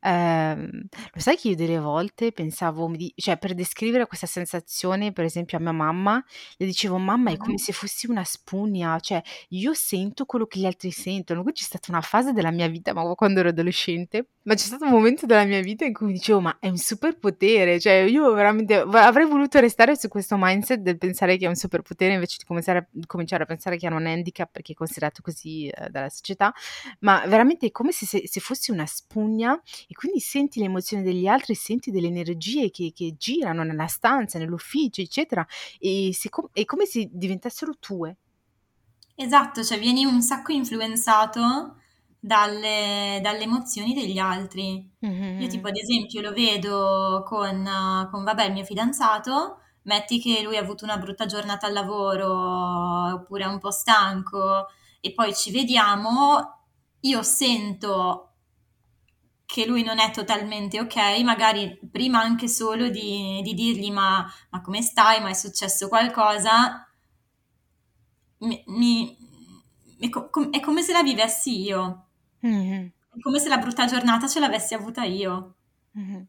ehm, 0.00 0.70
lo 1.12 1.20
sai 1.20 1.36
che 1.36 1.48
io 1.50 1.56
delle 1.56 1.78
volte 1.78 2.32
pensavo 2.32 2.88
mi 2.88 2.96
di 2.96 3.12
cioè 3.16 3.36
per 3.38 3.54
descrivere 3.54 4.06
questa 4.06 4.26
sensazione, 4.26 5.12
per 5.12 5.24
esempio 5.24 5.58
a 5.58 5.60
mia 5.60 5.72
mamma, 5.72 6.22
le 6.56 6.66
dicevo: 6.66 6.98
"Mamma 6.98 7.30
è 7.32 7.36
come 7.36 7.56
Mh-mh. 7.56 7.58
se 7.58 7.72
fossi 7.72 8.08
una 8.10 8.24
spugna, 8.24 8.98
cioè 9.00 9.22
io 9.50 9.74
sento 9.74 10.24
quello 10.24 10.46
che 10.46 10.58
gli 10.60 10.66
altri 10.66 10.90
sentono." 10.90 11.42
Poi 11.42 11.52
c'è 11.52 11.62
stata 11.64 11.90
una 11.90 12.00
fase 12.00 12.32
della 12.32 12.50
mia 12.50 12.68
vita, 12.68 12.92
ma 12.94 13.02
quando 13.14 13.40
ero 13.40 13.50
adolescente, 13.50 14.28
ma 14.44 14.54
c'è 14.54 14.64
stato 14.64 14.84
un 14.84 14.90
momento 14.90 15.26
della 15.26 15.44
mia 15.44 15.60
vita 15.60 15.84
in 15.84 15.92
cui 15.92 16.06
mi 16.06 16.12
dicevo: 16.14 16.40
"Ma 16.40 16.56
è 16.60 16.68
un 16.68 16.76
superpotere." 16.78 17.78
Cioè 17.80 17.92
io 18.08 18.32
veramente 18.32 18.84
v 18.84 18.94
avrei 18.94 19.26
voluto 19.26 19.60
restare 19.60 19.96
su 19.96 20.08
questo 20.08 20.36
mindset 20.38 20.80
del 20.80 20.98
pensare 20.98 21.36
che 21.36 21.44
è 21.46 21.48
un 21.48 21.54
superpotere 21.54 22.18
invece 22.22 22.36
di 22.38 22.44
cominciare 22.44 22.78
a 22.78 22.86
cominciare 23.06 23.42
a 23.42 23.46
pensare 23.46 23.76
che 23.76 23.86
era 23.86 23.96
un 23.96 24.06
handicap 24.06 24.50
perché 24.50 24.72
è 24.72 24.74
considerato 24.76 25.22
così, 25.22 25.68
ehm, 25.68 25.88
dalla 25.88 26.08
società, 26.08 26.52
ma 27.00 27.24
veramente 27.26 27.66
è 27.66 27.70
come 27.70 27.92
se 27.92 28.06
se 28.06 28.22
se 28.26 28.40
fossi 28.40 28.70
una 28.70 28.86
spugna 28.86 29.60
e 29.88 29.94
quindi 29.94 30.20
senti 30.20 30.58
le 30.60 30.66
emozioni 30.66 31.02
degli 31.02 31.26
altri, 31.26 31.54
senti 31.54 31.90
delle 31.90 32.06
energie 32.08 32.70
che 32.70 32.92
che 32.94 33.14
girano 33.16 33.62
nella 33.64 33.86
stanza, 33.86 34.38
nell'ufficio, 34.38 35.00
eccetera, 35.00 35.46
e 35.78 36.10
siccom 36.12 36.48
è 36.52 36.64
come 36.64 36.86
se 36.86 37.08
diventassero 37.10 37.74
tue. 37.78 38.16
Esatto, 39.14 39.62
cioè 39.62 39.78
vieni 39.78 40.04
un 40.04 40.22
sacco 40.22 40.52
influenzato 40.52 41.76
dalle 42.18 43.20
dalle 43.22 43.42
emozioni 43.42 43.94
degli 43.94 44.18
altri. 44.18 44.90
Mh, 45.02 45.08
Io 45.36 45.46
tipo 45.48 45.68
ad 45.68 45.76
esempio 45.76 46.20
lo 46.20 46.32
vedo 46.32 47.22
con 47.26 47.62
con 48.10 48.24
vabbè 48.24 48.44
il 48.46 48.52
mio 48.52 48.64
fidanzato, 48.64 49.58
metti 49.84 50.20
che 50.20 50.42
lui 50.42 50.56
ha 50.56 50.60
avuto 50.60 50.84
una 50.84 50.96
brutta 50.98 51.26
giornata 51.26 51.66
al 51.66 51.72
lavoro, 51.72 53.14
oppure 53.14 53.44
è 53.44 53.46
un 53.46 53.58
po' 53.58 53.70
stanco 53.70 54.66
e 55.00 55.12
poi 55.14 55.34
ci 55.34 55.50
vediamo, 55.50 56.60
io 57.00 57.22
sento 57.22 58.28
che 59.48 59.66
lui 59.66 59.82
non 59.82 59.98
è 59.98 60.10
totalmente 60.10 60.80
okay, 60.80 61.22
magari 61.24 61.78
prima 61.90 62.20
anche 62.20 62.48
solo 62.48 62.88
di 62.88 63.40
di 63.42 63.54
dirgli: 63.54 63.90
"Ma 63.90 64.26
ma 64.50 64.60
come 64.62 64.82
stai? 64.82 65.20
Ma 65.20 65.28
è 65.30 65.34
successo 65.34 65.88
qualcosa?" 65.88 66.86
Mi 68.40 68.62
mi 68.66 69.16
è 70.00 70.08
co 70.08 70.28
com 70.30 70.50
è 70.50 70.60
come 70.60 70.82
se 70.82 70.92
la 70.92 71.02
vivessi 71.02 71.60
io. 71.62 72.06
Mh-mh. 72.40 72.92
È 73.14 73.20
come 73.20 73.38
se 73.38 73.48
la 73.48 73.58
brutta 73.58 73.86
giornata 73.86 74.26
ce 74.26 74.40
l'avessi 74.40 74.74
avuta 74.74 75.04
io. 75.04 75.56
Mh-mh. 75.92 76.26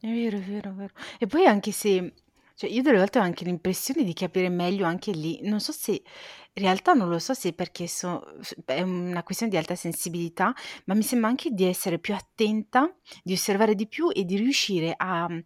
È 0.00 0.06
vero, 0.08 0.38
è 0.38 0.40
vero, 0.40 0.70
è 0.70 0.74
vero. 0.74 0.94
E 1.18 1.26
poi 1.26 1.46
anche 1.46 1.72
se 1.72 2.14
cioè 2.58 2.68
io 2.70 2.82
delle 2.82 2.98
volte 2.98 3.18
ho 3.20 3.22
anche 3.22 3.44
l'impressione 3.44 4.02
di 4.04 4.12
capire 4.14 4.48
meglio 4.48 4.84
anche 4.84 5.12
lì, 5.12 5.38
non 5.42 5.60
so 5.60 5.70
se 5.72 5.92
in 5.92 6.64
realtà 6.64 6.92
non 6.92 7.08
lo 7.08 7.20
so 7.20 7.34
se 7.34 7.52
perché 7.52 7.86
so 7.86 8.20
è 8.64 8.82
una 8.82 9.22
questione 9.22 9.52
di 9.52 9.56
alta 9.58 9.76
sensibilità, 9.76 10.52
ma 10.86 10.94
mi 10.94 11.02
sembra 11.02 11.28
anche 11.28 11.50
di 11.50 11.64
essere 11.64 12.00
più 12.00 12.14
attenta, 12.14 12.92
di 13.22 13.32
osservare 13.32 13.74
di 13.76 13.86
più 13.86 14.10
e 14.12 14.24
di 14.24 14.36
riuscire 14.36 14.92
a, 14.96 15.28
mhmm, 15.28 15.42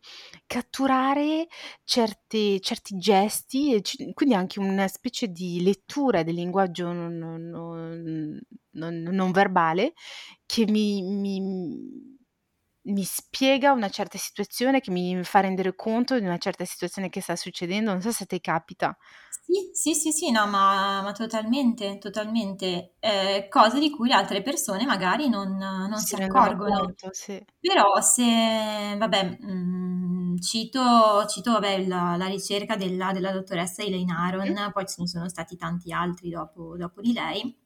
catturare 0.47 1.49
certe 1.85 2.61
certi 2.61 2.97
gesti 2.97 3.81
c 3.83 4.13
quindi 4.15 4.35
anche 4.35 4.59
una 4.61 4.89
specie 4.89 5.29
di 5.29 5.63
lettura 5.63 6.23
del 6.23 6.35
linguaggio 6.35 6.93
non 6.93 7.17
non 7.17 8.41
non 8.75 9.03
non 9.03 9.31
verbale 9.33 9.93
che 10.47 10.65
mi 10.67 11.03
mi 11.03 12.12
mi 12.85 13.05
spiega 13.05 13.73
una 13.73 13.89
certa 13.91 14.19
situazione, 14.19 14.81
che 14.81 14.91
mi 14.91 15.23
fa 15.25 15.41
rendere 15.41 15.75
conto 15.75 16.19
di 16.19 16.25
una 16.27 16.39
certa 16.39 16.65
situazione 16.65 17.09
che 17.11 17.21
sta 17.21 17.37
succedendo, 17.37 17.93
non 17.93 18.01
so 18.03 18.11
se 18.13 18.27
te 18.27 18.41
capita. 18.41 18.97
Sì, 19.45 19.71
sì, 19.73 19.95
sì, 19.95 20.13
sì, 20.13 20.31
no, 20.31 20.47
ma 20.47 21.01
ma 21.03 21.13
totalmente, 21.13 21.99
totalmente. 21.99 22.95
Ehm, 23.01 23.49
cose 23.49 23.79
di 23.81 23.91
cui 23.91 24.07
le 24.09 24.15
altre 24.15 24.43
persone 24.43 24.85
magari 24.85 25.29
non 25.29 25.57
non 25.57 25.97
Si 25.97 26.05
si 26.05 26.15
accorgono. 26.15 26.95
conto, 26.95 27.11
sì. 27.13 27.45
Però 27.61 28.01
se 28.01 28.97
vabbè, 28.99 29.39
mhmm, 29.41 30.39
cito 30.39 31.27
cito 31.29 31.53
vabbè 31.53 31.87
la 31.87 32.17
la 32.17 32.27
ricerca 32.27 32.77
della 32.77 33.13
della 33.13 33.33
dottoressa 33.33 33.83
Elaine. 33.83 34.13
Aron, 34.13 34.71
poi 34.73 34.87
ce 34.87 34.97
ne 35.03 35.07
sono 35.09 35.29
stati 35.29 35.57
tanti 35.57 35.93
altri 35.93 36.29
dopo 36.31 36.77
dopo 36.77 37.01
di 37.01 37.13
lei. 37.13 37.57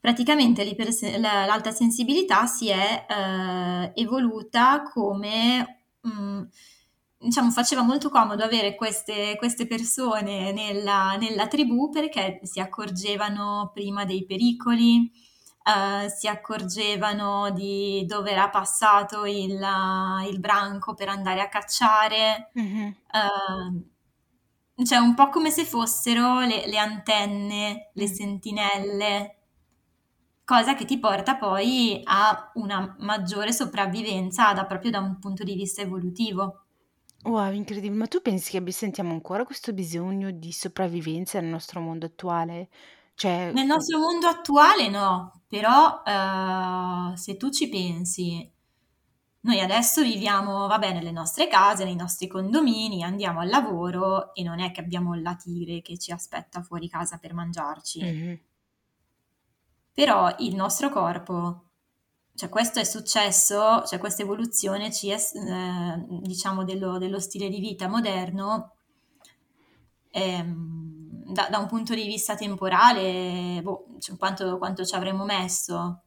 Praticamente 0.00 0.62
l'alta 1.18 1.70
sensibilità 1.70 2.46
si 2.46 2.68
è, 2.68 3.06
ehm, 3.08 3.92
evoluta 3.94 4.82
come, 4.82 5.86
mhmm, 6.02 6.48
diciamo 7.18 7.50
faceva 7.50 7.80
molto 7.82 8.10
comodo 8.10 8.44
avere 8.44 8.74
queste 8.74 9.34
queste 9.38 9.66
persone 9.66 10.52
nella 10.52 11.16
nella 11.16 11.46
tribù 11.48 11.88
perché 11.88 12.40
si 12.42 12.60
accorgevano 12.60 13.70
prima 13.72 14.04
dei 14.04 14.26
pericoli, 14.26 15.10
uhm, 15.64 16.06
si 16.08 16.28
accorgevano 16.28 17.50
di 17.50 18.04
dove 18.06 18.30
era 18.32 18.50
passato 18.50 19.24
il 19.24 19.58
il 20.28 20.38
branco 20.40 20.92
per 20.94 21.08
andare 21.08 21.40
a 21.40 21.48
cacciare, 21.48 22.50
Mh-mh. 22.54 22.94
uhm, 23.12 23.84
cioè 24.86 24.98
un 24.98 25.14
po' 25.14 25.28
come 25.30 25.50
se 25.50 25.64
fossero 25.64 26.40
le 26.40 26.66
le 26.66 26.78
antenne, 26.78 27.90
le 27.94 28.08
Mh. 28.08 28.14
sentinelle, 28.14 29.43
cosa 30.44 30.74
che 30.74 30.84
ti 30.84 30.98
porta 30.98 31.36
poi 31.36 32.00
a 32.04 32.50
una 32.54 32.94
maggiore 33.00 33.52
sopravvivenza 33.52 34.52
da 34.52 34.66
proprio 34.66 34.90
da 34.90 35.00
un 35.00 35.18
punto 35.18 35.42
di 35.44 35.54
vista 35.54 35.82
evolutivo. 35.82 36.66
Wow, 37.26 37.52
incredibile. 37.52 37.94
Ma 37.94 38.06
tu 38.06 38.20
pensi 38.22 38.50
che 38.58 38.70
sentiamo 38.72 39.12
ancora 39.12 39.44
questo 39.44 39.72
bisogno 39.72 40.30
di 40.30 40.52
sopravvivenza 40.52 41.40
nel 41.40 41.48
nostro 41.50 41.80
mondo 41.80 42.04
attuale? 42.06 42.68
Cioè, 43.14 43.54
Nel 43.54 43.66
nostro 43.66 43.98
mondo 43.98 44.26
attuale 44.26 44.88
no, 44.88 45.42
però, 45.46 46.02
uhm, 46.04 47.14
se 47.14 47.36
tu 47.36 47.50
ci 47.50 47.68
pensi, 47.68 48.50
noi 49.40 49.60
adesso 49.60 50.02
viviamo, 50.02 50.66
vabbè, 50.66 50.92
nelle 50.92 51.12
nostre 51.12 51.46
case, 51.48 51.84
nei 51.84 51.94
nostri 51.94 52.26
condomini, 52.26 53.02
andiamo 53.04 53.40
al 53.40 53.48
lavoro 53.48 54.34
e 54.34 54.42
non 54.42 54.60
è 54.60 54.72
che 54.72 54.80
abbiamo 54.80 55.14
la 55.14 55.36
tigre 55.36 55.82
che 55.82 55.98
ci 55.98 56.10
aspetta 56.12 56.62
fuori 56.62 56.88
casa 56.88 57.18
per 57.18 57.34
mangiarci. 57.34 58.04
Mh-mh. 58.04 58.38
Però 59.96 60.34
il 60.40 60.56
nostro 60.56 60.90
corpo 60.90 61.60
cioè 62.34 62.48
questo 62.48 62.80
è 62.80 62.84
successo, 62.84 63.84
cioè 63.84 63.98
questa 64.00 64.22
evoluzione 64.22 64.92
ci 64.92 65.08
è 65.10 65.16
s 65.18 65.34
ehm, 65.36 66.20
diciamo 66.22 66.64
dello 66.64 66.98
dello 66.98 67.20
stile 67.20 67.48
di 67.48 67.60
vita 67.60 67.86
moderno 67.88 68.72
ehm, 70.10 71.32
da 71.32 71.48
da 71.50 71.58
un 71.58 71.66
punto 71.66 71.94
di 71.94 72.04
vista 72.06 72.34
temporale, 72.36 73.60
boh, 73.62 73.86
cioè 73.98 74.16
quanto 74.16 74.58
quanto 74.58 74.84
ci 74.84 74.94
avremmo 74.94 75.24
messo? 75.24 76.02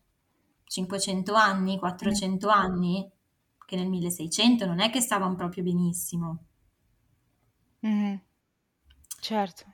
500 0.65 1.33
anni, 1.33 1.77
400 1.79 2.49
anni, 2.49 3.09
che 3.65 3.75
nel 3.75 3.87
1600 3.89 4.65
non 4.65 4.79
è 4.79 4.89
che 4.89 5.01
stavano 5.01 5.35
proprio 5.35 5.63
benissimo. 5.63 6.39
Mh-mh. 7.83 8.19
Certo. 9.21 9.65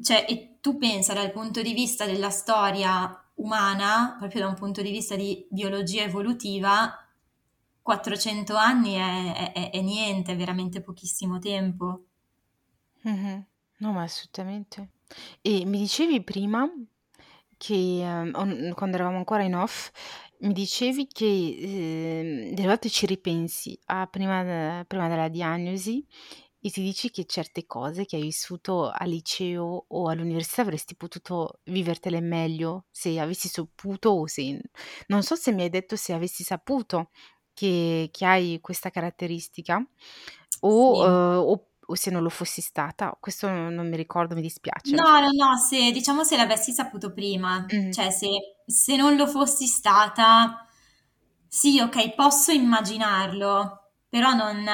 Cioè, 0.00 0.24
e 0.28 0.58
tu 0.60 0.76
pensa 0.78 1.12
dal 1.14 1.32
punto 1.32 1.60
di 1.62 1.72
vista 1.72 2.06
della 2.06 2.30
storia 2.30 3.20
umana, 3.38 4.16
proprio 4.18 4.42
da 4.42 4.48
un 4.48 4.54
punto 4.54 4.82
di 4.82 4.90
vista 4.90 5.16
di 5.16 5.46
biologia 5.50 6.02
evolutiva, 6.04 6.92
400 7.82 8.56
anni 8.56 8.94
è, 8.94 9.52
è- 9.52 9.70
è 9.70 9.80
niente, 9.80 10.32
è 10.32 10.36
veramente 10.36 10.82
pochissimo 10.82 11.38
tempo. 11.38 12.04
Mh-mh. 13.04 13.46
No, 13.80 13.92
ma 13.92 14.02
assolutamente. 14.02 14.90
E 15.40 15.64
mi 15.64 15.78
dicevi 15.78 16.22
prima 16.22 16.68
che, 17.56 18.02
on 18.34 18.72
quando 18.74 18.96
eravamo 18.96 19.18
ancora 19.18 19.42
in 19.44 19.54
off, 19.54 19.90
mi 20.40 20.52
dicevi 20.52 21.06
che, 21.08 21.24
ehm, 21.26 22.54
delle 22.54 22.66
volte 22.68 22.88
ci 22.88 23.06
ripensi 23.06 23.78
a 23.86 24.06
prima 24.06 24.42
de 24.44 24.84
prima 24.86 25.08
della 25.08 25.28
diagnosi 25.28 26.04
e 26.60 26.70
ti 26.70 26.82
dici 26.82 27.10
che 27.10 27.24
certe 27.24 27.66
cose 27.66 28.04
che 28.04 28.16
hai 28.16 28.22
vissuto 28.22 28.90
al 28.90 29.08
liceo 29.08 29.84
o 29.88 30.08
all'università 30.08 30.62
avresti 30.62 30.96
potuto 30.96 31.60
vivertele 31.64 32.20
meglio 32.20 32.86
se 32.90 33.18
avessi 33.20 33.48
saputo 33.48 34.10
o 34.10 34.26
se 34.26 34.60
non 35.08 35.22
so 35.22 35.36
se 35.36 35.52
mi 35.52 35.62
hai 35.62 35.70
detto 35.70 35.96
se 35.96 36.12
avessi 36.12 36.42
saputo 36.44 37.10
che 37.54 38.08
che 38.12 38.24
hai 38.26 38.60
questa 38.60 38.90
caratteristica 38.90 39.84
o, 40.60 40.70
Sì. 40.90 41.04
uhm, 41.04 41.38
o 41.50 41.66
o 41.90 41.94
se 41.94 42.10
non 42.10 42.22
lo 42.22 42.28
fossi 42.28 42.60
stata. 42.60 43.16
Questo 43.18 43.48
non 43.48 43.88
mi 43.88 43.96
ricordo, 43.96 44.34
mi 44.34 44.42
dispiace. 44.42 44.98
No, 44.98 45.20
no, 45.20 45.28
no, 45.32 45.56
se 45.58 45.90
diciamo 45.90 46.22
se 46.24 46.36
l'avessi 46.36 46.72
saputo 46.72 47.12
prima, 47.12 47.66
Mh. 47.70 47.92
cioè 47.92 48.10
se, 48.10 48.28
se 48.64 48.96
non 48.96 49.16
lo 49.16 49.26
fossi 49.26 49.66
stata, 49.66 50.66
sì, 51.48 51.80
ok, 51.80 52.14
posso 52.14 52.52
immaginarlo, 52.52 53.90
però 54.08 54.32
non, 54.34 54.64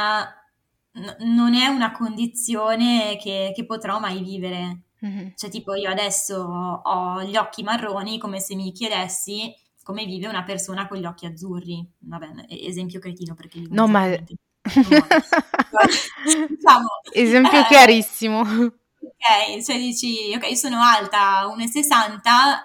n- 0.94 1.16
non 1.34 1.54
è 1.54 1.66
una 1.68 1.92
condizione 1.92 3.16
che, 3.16 3.52
che 3.54 3.64
potrò 3.66 3.98
mai 4.00 4.22
vivere. 4.22 4.80
Mh-mh. 5.00 5.32
Cioè, 5.36 5.50
tipo, 5.50 5.74
io 5.74 5.90
adesso 5.90 6.36
ho 6.36 7.22
gli 7.22 7.36
occhi 7.36 7.62
marroni 7.62 8.18
come 8.18 8.40
se 8.40 8.54
mi 8.54 8.72
chiedessi 8.72 9.54
come 9.82 10.06
vive 10.06 10.28
una 10.28 10.44
persona 10.44 10.86
con 10.88 10.96
gli 10.98 11.04
occhi 11.04 11.26
azzurri. 11.26 11.86
Vabbè, 11.98 12.46
esempio 12.48 13.00
cretino 13.00 13.34
perché 13.34 13.60
No, 13.70 13.86
ma. 13.86 14.16
Diciamo, 16.48 16.88
esempio 17.12 17.58
eh, 17.60 17.64
chiarissimo. 17.66 18.42
Ok, 19.00 19.62
cioè 19.62 19.76
dici, 19.78 20.32
ok, 20.34 20.48
io 20.50 20.54
sono 20.56 20.80
alta 20.82 21.46
1,60, 21.48 22.62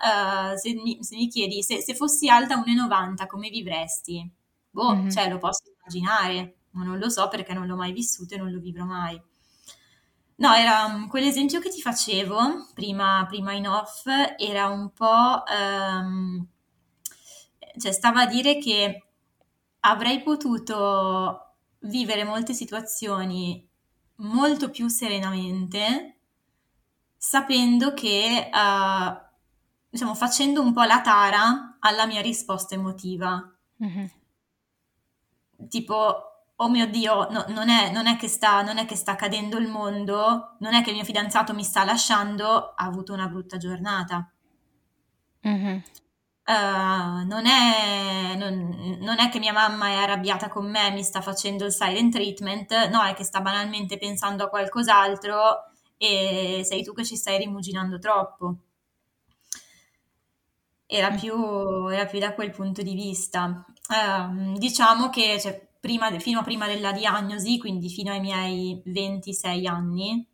eh, 0.53 0.57
se, 0.57 0.74
mi, 0.74 0.98
se 1.03 1.15
mi 1.15 1.27
chiedi 1.27 1.62
se, 1.63 1.81
se 1.81 1.93
fossi 1.95 2.29
alta 2.29 2.55
1,90 2.57 3.27
come 3.27 3.50
vivresti? 3.50 4.29
Boh, 4.69 4.95
Mh-mh. 4.95 5.09
cioè 5.09 5.29
lo 5.29 5.38
posso 5.38 5.63
immaginare, 5.77 6.58
ma 6.79 6.86
non 6.86 6.98
lo 6.98 7.09
so 7.09 7.27
perché 7.27 7.53
non 7.53 7.67
l'ho 7.67 7.75
mai 7.75 7.91
vissuto 7.91 8.33
e 8.33 8.38
non 8.38 8.51
lo 8.51 8.59
vivrò 8.59 8.86
mai. 8.86 9.21
No, 10.38 10.53
era 10.53 10.86
um, 10.86 11.07
quell'esempio 11.09 11.59
che 11.59 11.69
ti 11.69 11.81
facevo 11.81 12.69
prima, 12.74 13.25
prima 13.27 13.51
in 13.51 13.67
off, 13.67 14.05
era 14.38 14.69
un 14.69 14.91
po', 14.93 15.45
ehm, 15.45 16.48
cioè 17.77 17.91
stava 17.91 18.21
a 18.21 18.25
dire 18.25 18.57
che 18.57 19.03
avrei 19.81 20.24
potuto 20.24 21.55
vivere 21.79 22.24
molte 22.24 22.53
situazioni 22.53 23.67
molto 24.17 24.69
più 24.69 24.88
serenamente, 24.88 26.19
sapendo 27.17 27.93
che, 27.93 28.50
eh, 28.50 29.21
diciamo, 29.89 30.15
facendo 30.15 30.62
un 30.62 30.71
po' 30.71 30.83
la 30.83 31.01
tara 31.01 31.75
alla 31.79 32.05
mia 32.05 32.21
risposta 32.21 32.75
emotiva. 32.75 33.53
Mh-mh. 33.75 34.12
Tipo, 35.67 36.28
oh 36.61 36.69
mio 36.69 36.87
Dio, 36.87 37.29
no, 37.29 37.45
non 37.49 37.69
è, 37.69 37.91
non 37.91 38.07
è 38.07 38.17
che 38.17 38.27
sta, 38.27 38.61
non 38.61 38.77
è 38.77 38.85
che 38.85 38.95
sta 38.95 39.15
cadendo 39.15 39.57
il 39.57 39.67
mondo, 39.67 40.55
non 40.59 40.74
è 40.74 40.81
che 40.83 40.89
il 40.89 40.95
mio 40.95 41.05
fidanzato 41.05 41.53
mi 41.53 41.63
sta 41.63 41.85
lasciando, 41.85 42.74
ha 42.75 42.85
avuto 42.85 43.13
una 43.13 43.27
brutta 43.27 43.57
giornata. 43.57 44.29
Mh-mh. 45.41 45.83
Uh, 46.45 47.25
non, 47.27 47.45
è, 47.45 48.35
non, 48.35 48.98
non, 49.00 49.19
è, 49.19 49.29
che 49.29 49.39
mia 49.39 49.53
mamma 49.53 49.89
è 49.89 49.93
arrabbiata 49.93 50.50
con 50.50 50.69
me, 50.69 50.91
mi 50.91 51.03
sta 51.03 51.22
facendo 51.22 51.63
il 51.63 51.72
silent 51.72 52.11
treatment, 52.13 52.89
no, 52.89 53.03
è 53.03 53.13
che 53.13 53.24
sta 53.24 53.39
banalmente 53.39 53.98
pensando 53.98 54.43
a 54.43 54.50
qualcos'altro 54.50 55.65
e 55.95 56.61
sei 56.65 56.83
tu 56.83 56.93
che 56.93 57.05
ci 57.05 57.15
stai 57.15 57.37
rimuginando 57.37 58.00
troppo. 58.00 58.55
Era 60.87 61.11
più, 61.11 61.87
era 61.87 62.05
più 62.05 62.19
da 62.19 62.33
quel 62.33 62.50
punto 62.50 62.81
di 62.81 62.95
vista. 62.95 63.63
Uh, 63.87 64.57
diciamo 64.57 65.09
che 65.09 65.39
cioè, 65.39 65.69
prima, 65.79 66.09
fino 66.20 66.39
a 66.39 66.44
prima 66.44 66.68
della 66.68 66.92
diagnosi, 66.92 67.57
quindi 67.57 67.89
fino 67.89 68.11
ai 68.11 68.20
miei 68.20 68.81
26 68.85 69.68
anni, 69.68 70.27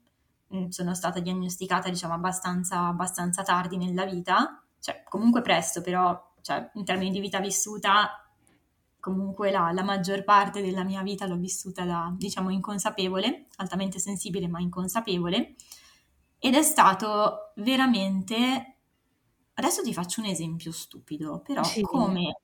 mm, 0.56 0.68
sono 0.70 0.94
stata 0.94 1.20
diagnosticata 1.20 1.90
diciamo 1.90 2.14
abbastanza, 2.14 2.88
abbastanza 2.88 3.44
tardi 3.44 3.78
nella 3.78 4.06
vita 4.06 4.60
cioè 4.86 5.02
comunque 5.10 5.42
presto, 5.42 5.82
però 5.82 6.34
cioè, 6.42 6.70
in 6.76 6.86
termini 6.86 7.10
di 7.10 7.20
vita 7.20 7.40
vissuta, 7.40 8.24
comunque 9.00 9.50
la, 9.50 9.72
la, 9.72 9.82
maggior 9.82 10.24
parte 10.24 10.62
della 10.62 10.84
mia 10.84 11.02
vita 11.02 11.26
l'ho 11.26 11.38
vissuta 11.38 11.86
da, 11.86 12.14
diciamo, 12.16 12.52
inconsapevole, 12.52 13.48
altamente 13.56 13.98
sensibile 13.98 14.48
ma 14.48 14.60
inconsapevole, 14.60 15.56
ed 16.38 16.54
è 16.54 16.62
stato 16.62 17.52
veramente, 17.56 18.78
adesso 19.56 19.82
ti 19.82 19.92
faccio 19.92 20.22
un 20.22 20.28
esempio 20.28 20.72
stupido, 20.72 21.42
però 21.44 21.64
Sì. 21.64 21.82
come 21.82 22.42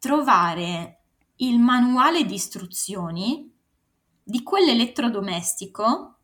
trovare 0.00 0.97
il 1.38 1.58
manuale 1.58 2.24
di 2.24 2.34
istruzioni 2.34 3.52
di 4.22 4.42
quell'elettrodomestico, 4.42 6.18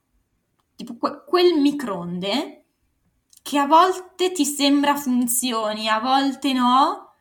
tipo 0.76 0.96
que- 0.96 1.24
quel 1.26 1.58
microonde, 1.60 2.64
che 3.42 3.58
a 3.58 3.66
volte 3.66 4.32
ti 4.32 4.44
sembra 4.44 4.96
funzioni, 4.96 5.88
a 5.88 6.00
volte 6.00 6.52
no, 6.52 7.12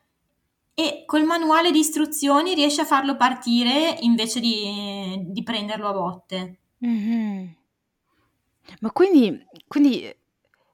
e 0.73 1.03
col 1.05 1.23
manuale 1.23 1.71
di 1.71 1.79
istruzioni 1.79 2.55
riesci 2.55 2.79
a 2.79 2.85
farlo 2.85 3.15
partire 3.15 3.97
invece 4.01 4.39
di, 4.39 5.25
di 5.27 5.43
prenderlo 5.43 5.87
a 5.87 5.93
botte. 5.93 6.59
Mm-hmm. 6.85 7.47
Ma 8.79 8.91
quindi, 8.91 9.45
quindi 9.67 10.15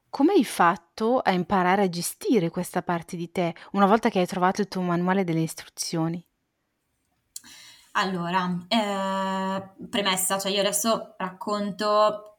come 0.08 0.32
hai 0.32 0.44
fatto 0.44 1.18
a 1.18 1.32
imparare 1.32 1.82
a 1.82 1.88
gestire 1.88 2.50
questa 2.50 2.82
parte 2.82 3.16
di 3.16 3.30
te 3.30 3.54
una 3.72 3.86
volta 3.86 4.08
che 4.08 4.20
hai 4.20 4.26
trovato 4.26 4.60
il 4.60 4.68
tuo 4.68 4.82
manuale 4.82 5.24
delle 5.24 5.40
istruzioni? 5.40 6.24
Allora, 7.92 8.56
eh, 8.68 9.86
premessa, 9.88 10.38
cioè 10.38 10.52
io 10.52 10.60
adesso 10.60 11.14
racconto 11.18 12.36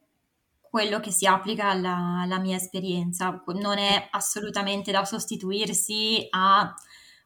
quello 0.61 1.01
che 1.01 1.11
si 1.11 1.25
applica 1.25 1.69
alla, 1.69 2.21
alla 2.21 2.39
mia 2.39 2.55
esperienza. 2.55 3.43
Non 3.47 3.77
è 3.77 4.07
assolutamente 4.11 4.91
da 4.91 5.03
sostituirsi 5.03 6.25
a 6.29 6.73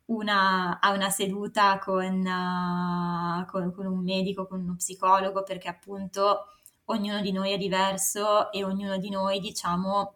una, 0.05 0.79
a 0.79 0.91
una 0.91 1.09
seduta 1.11 1.77
con, 1.77 2.25
uh, 2.25 3.45
con, 3.45 3.71
con 3.71 3.85
un 3.85 4.03
medico, 4.03 4.47
con 4.47 4.61
uno 4.61 4.75
psicologo, 4.75 5.43
perché 5.43 5.67
appunto 5.67 6.47
ognuno 6.85 7.21
di 7.21 7.31
noi 7.31 7.51
è 7.51 7.57
diverso 7.57 8.51
e 8.51 8.63
ognuno 8.63 8.97
di 8.97 9.09
noi, 9.09 9.39
diciamo, 9.39 10.13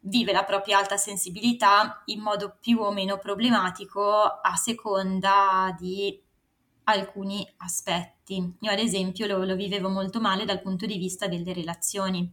vive 0.00 0.32
la 0.32 0.44
propria 0.44 0.78
alta 0.78 0.96
sensibilità 0.96 2.02
in 2.06 2.20
modo 2.20 2.56
più 2.60 2.80
o 2.80 2.90
meno 2.92 3.18
problematico 3.18 4.22
a 4.22 4.54
seconda 4.56 5.74
di 5.78 6.26
alcuni 6.92 7.46
aspetti. 7.58 8.56
Io 8.60 8.70
ad 8.70 8.78
esempio 8.78 9.26
lo, 9.26 9.44
lo, 9.44 9.54
vivevo 9.54 9.88
molto 9.88 10.20
male 10.20 10.44
dal 10.44 10.60
punto 10.60 10.86
di 10.86 10.96
vista 10.96 11.26
delle 11.26 11.52
relazioni. 11.52 12.30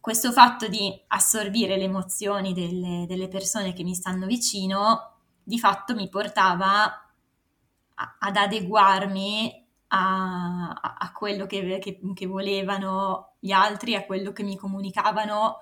Questo 0.00 0.32
fatto 0.32 0.68
di 0.68 0.92
assorbire 1.08 1.76
le 1.76 1.84
emozioni 1.84 2.52
delle, 2.52 3.06
delle 3.06 3.28
persone 3.28 3.72
che 3.72 3.82
mi 3.82 3.94
stanno 3.94 4.26
vicino 4.26 5.10
di 5.44 5.58
fatto 5.58 5.94
mi 5.94 6.08
portava 6.08 6.84
a, 6.84 8.16
ad 8.18 8.36
adeguarmi 8.36 9.66
a, 9.88 10.70
a, 10.70 11.12
quello 11.12 11.46
che, 11.46 11.78
che, 11.80 12.00
che 12.14 12.26
volevano 12.26 13.34
gli 13.38 13.52
altri, 13.52 13.94
a 13.94 14.04
quello 14.04 14.32
che 14.32 14.42
mi 14.42 14.56
comunicavano 14.56 15.58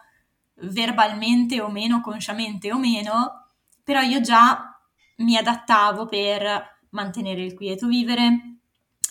verbalmente 0.62 1.61
o 1.61 1.70
meno, 1.70 2.00
consciamente 2.00 2.72
o 2.72 2.78
meno, 2.78 3.46
però 3.83 4.00
io 4.00 4.20
già 4.20 4.78
mi 5.16 5.37
adattavo 5.37 6.06
per 6.06 6.80
mantenere 6.90 7.44
il 7.44 7.55
quieto 7.55 7.87
vivere, 7.87 8.59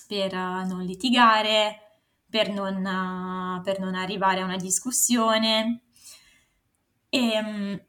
per 0.08 0.34
uh, 0.34 0.66
non 0.66 0.84
litigare, 0.84 2.00
per 2.28 2.50
non, 2.52 2.78
uh, 2.78 3.62
per 3.62 3.80
non, 3.80 3.96
arrivare 3.96 4.42
a 4.42 4.46
una 4.46 4.58
discussione. 4.58 5.82
E 7.10 7.40
um, 7.40 7.82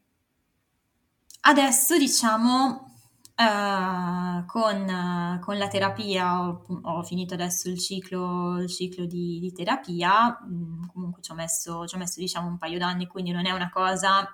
adesso, 1.41 1.97
diciamo, 1.97 2.93
uh, 3.35 4.45
con, 4.45 5.39
con, 5.41 5.57
la 5.57 5.67
terapia, 5.67 6.47
ho, 6.47 6.63
ho, 6.83 7.03
finito 7.03 7.33
adesso 7.33 7.69
il 7.69 7.79
ciclo, 7.79 8.59
il 8.59 8.69
ciclo 8.69 9.05
di, 9.05 9.39
di, 9.39 9.51
terapia, 9.51 10.39
um, 10.43 10.85
comunque 10.91 11.21
ci 11.21 11.31
ho 11.31 11.35
messo, 11.35 11.87
ci 11.87 11.95
ho 11.95 11.97
messo, 11.97 12.19
diciamo, 12.19 12.47
un 12.47 12.57
paio 12.57 12.77
d'anni, 12.77 13.07
quindi 13.07 13.31
non 13.31 13.45
è 13.45 13.51
una 13.51 13.69
cosa 13.69 14.27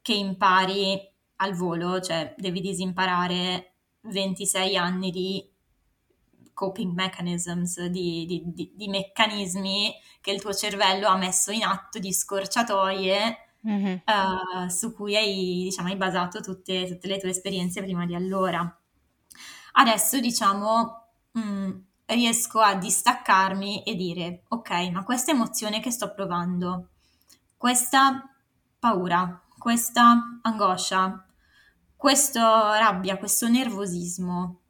che 0.00 0.14
impari 0.14 1.00
al 1.36 1.54
volo, 1.54 2.00
cioè 2.00 2.34
devi 2.38 2.60
disimparare 2.60 3.71
26 4.02 4.76
anni 4.76 5.10
di 5.10 5.50
coping 6.54 6.92
mechanisms, 6.92 7.84
di, 7.86 8.26
di, 8.26 8.42
di, 8.46 8.72
di 8.74 8.88
meccanismi 8.88 9.94
che 10.20 10.30
il 10.30 10.40
tuo 10.40 10.52
cervello 10.52 11.08
ha 11.08 11.16
messo 11.16 11.50
in 11.50 11.64
atto, 11.64 11.98
di 11.98 12.12
scorciatoie 12.12 13.36
mm-hmm. 13.66 13.96
uh, 14.06 14.68
su 14.68 14.94
cui 14.94 15.16
hai, 15.16 15.62
diciamo, 15.64 15.88
hai 15.88 15.96
basato 15.96 16.40
tutte, 16.40 16.86
tutte, 16.86 17.08
le 17.08 17.18
tue 17.18 17.30
esperienze 17.30 17.82
prima 17.82 18.06
di 18.06 18.14
allora. 18.14 18.78
Adesso, 19.72 20.20
diciamo, 20.20 21.06
mh, 21.32 21.40
mm, 21.40 21.70
riesco 22.06 22.60
a 22.60 22.74
distaccarmi 22.74 23.82
e 23.84 23.94
dire, 23.94 24.44
ok, 24.48 24.70
ma 24.90 25.02
questa 25.02 25.32
emozione 25.32 25.80
che 25.80 25.90
sto 25.90 26.12
provando, 26.12 26.88
questa 27.56 28.28
paura, 28.78 29.40
questa 29.58 30.40
angoscia, 30.42 31.26
questa 32.02 32.76
rabbia, 32.78 33.16
questo 33.16 33.48
nervosismo, 33.48 34.62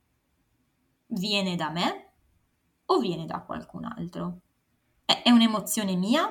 viene 1.06 1.56
da 1.56 1.70
me 1.70 2.10
o 2.84 2.98
viene 2.98 3.24
da 3.24 3.40
qualcun 3.40 3.86
altro? 3.86 4.40
È, 5.02 5.22
è 5.22 5.30
un'emozione 5.30 5.96
mia 5.96 6.26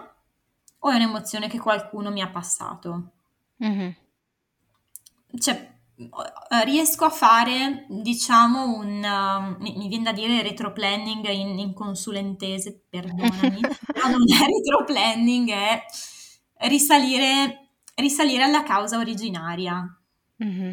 o 0.77 0.89
è 0.91 0.93
un'emozione 0.93 1.47
che 1.47 1.57
qualcuno 1.57 2.11
mi 2.11 2.21
ha 2.21 2.29
passato? 2.29 3.13
Mm-hmm. 3.63 3.89
Cioè, 5.39 5.73
riesco 6.65 7.05
a 7.05 7.09
fare, 7.09 7.87
diciamo, 7.89 8.65
un, 8.65 8.97
uh, 9.03 9.59
mi, 9.59 9.75
mi, 9.77 9.87
viene 9.87 10.03
da 10.03 10.11
dire 10.11 10.43
retroplanning 10.43 11.27
in, 11.29 11.57
in 11.57 11.73
consulentese, 11.73 12.79
perdonami, 12.87 13.61
però 13.91 14.07
non 14.07 14.21
è 14.21 14.45
retroplanning, 14.45 15.49
è 15.49 15.83
risalire, 16.67 17.69
risalire 17.95 18.43
alla 18.43 18.61
causa 18.61 18.99
originaria. 18.99 19.83
Mm-hmm. 20.43 20.71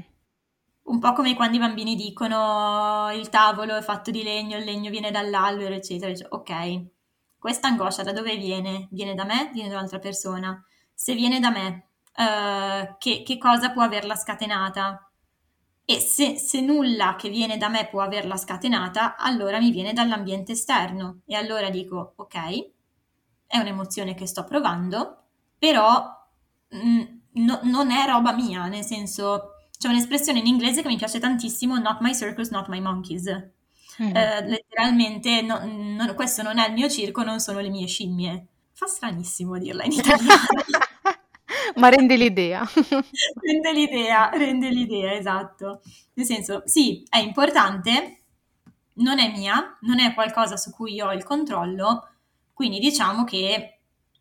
Un 0.89 1.01
po' 1.01 1.13
come 1.13 1.35
quando 1.35 1.57
i 1.57 1.61
bambini 1.61 1.95
dicono 1.95 3.11
il 3.13 3.29
tavolo 3.29 3.77
è 3.77 3.83
fatto 3.83 4.11
di 4.11 4.23
legno, 4.23 4.57
il 4.57 4.65
legno 4.65 4.89
viene 4.89 5.11
dall'albero, 5.11 5.75
eccetera. 5.75 6.13
Ok, 6.31 6.87
questa 7.39 7.69
angoscia 7.69 8.03
da 8.03 8.13
dove 8.13 8.37
viene? 8.39 8.89
Viene 8.91 9.15
da 9.15 9.25
me? 9.25 9.51
Viene 9.53 9.69
da 9.69 9.77
un'altra 9.77 9.99
persona? 9.99 10.65
Se 10.95 11.15
viene 11.15 11.41
da 11.41 11.51
me, 11.51 11.89
uh, 12.17 12.97
che, 12.97 13.23
che, 13.23 13.37
cosa 13.37 13.71
può 13.71 13.83
averla 13.83 14.17
scatenata? 14.17 15.13
E 15.85 16.01
se, 16.01 16.39
se 16.39 16.63
nulla 16.63 17.17
che 17.17 17.29
viene 17.29 17.59
da 17.59 17.69
me 17.69 17.87
può 17.89 18.01
averla 18.01 18.39
scatenata, 18.39 19.17
allora 19.17 19.59
mi 19.59 19.71
viene 19.71 19.93
dall'ambiente 19.93 20.53
esterno. 20.53 21.21
E 21.27 21.35
allora 21.35 21.69
dico, 21.69 22.15
ok, 22.17 22.37
è 23.47 23.59
un'emozione 23.59 24.15
che 24.15 24.27
sto 24.27 24.45
provando, 24.45 25.25
però 25.59 26.03
mh, 26.71 26.79
mm, 26.79 27.03
no, 27.45 27.61
non 27.65 27.91
è 27.91 28.07
roba 28.07 28.33
mia, 28.33 28.67
nel 28.69 28.85
senso 28.85 29.53
c'è 29.79 29.89
un'espressione 29.89 30.41
in 30.41 30.47
inglese 30.47 30.83
che 30.83 30.89
mi 30.89 30.97
piace 30.97 31.21
tantissimo, 31.21 31.79
not 31.79 32.01
my 32.01 32.15
circus, 32.15 32.51
not 32.51 32.69
my 32.69 32.81
monkeys. 32.81 33.29
Mm. 34.03 34.17
Eh, 34.17 34.47
letteralmente, 34.47 35.41
no, 35.43 35.61
no, 35.65 36.15
questo 36.15 36.43
non 36.43 36.59
è 36.59 36.67
il 36.67 36.75
mio 36.75 36.89
circo, 36.89 37.23
non 37.23 37.41
sono 37.41 37.61
le 37.61 37.69
mie 37.69 37.87
scimmie. 37.87 38.47
Fa 38.73 38.87
stranissimo 38.87 39.57
dirla 39.57 39.85
in 39.85 39.93
italiano. 39.93 40.43
Ma 41.77 41.89
rende 41.89 42.17
l'idea. 42.17 42.69
rende 43.41 43.73
l'idea, 43.73 44.31
rende 44.31 44.71
l'idea, 44.71 45.15
esatto. 45.15 45.81
Nel 46.15 46.27
senso, 46.27 46.63
sì, 46.65 47.05
è 47.09 47.19
importante, 47.19 48.23
non 48.95 49.21
è 49.21 49.31
mia, 49.31 49.77
non 49.83 50.01
è 50.01 50.13
qualcosa 50.15 50.57
su 50.57 50.71
cui 50.71 51.01
ho 51.01 51.13
il 51.13 51.23
controllo, 51.23 52.09
quindi 52.53 52.81
diciamo 52.81 53.23
che 53.23 53.79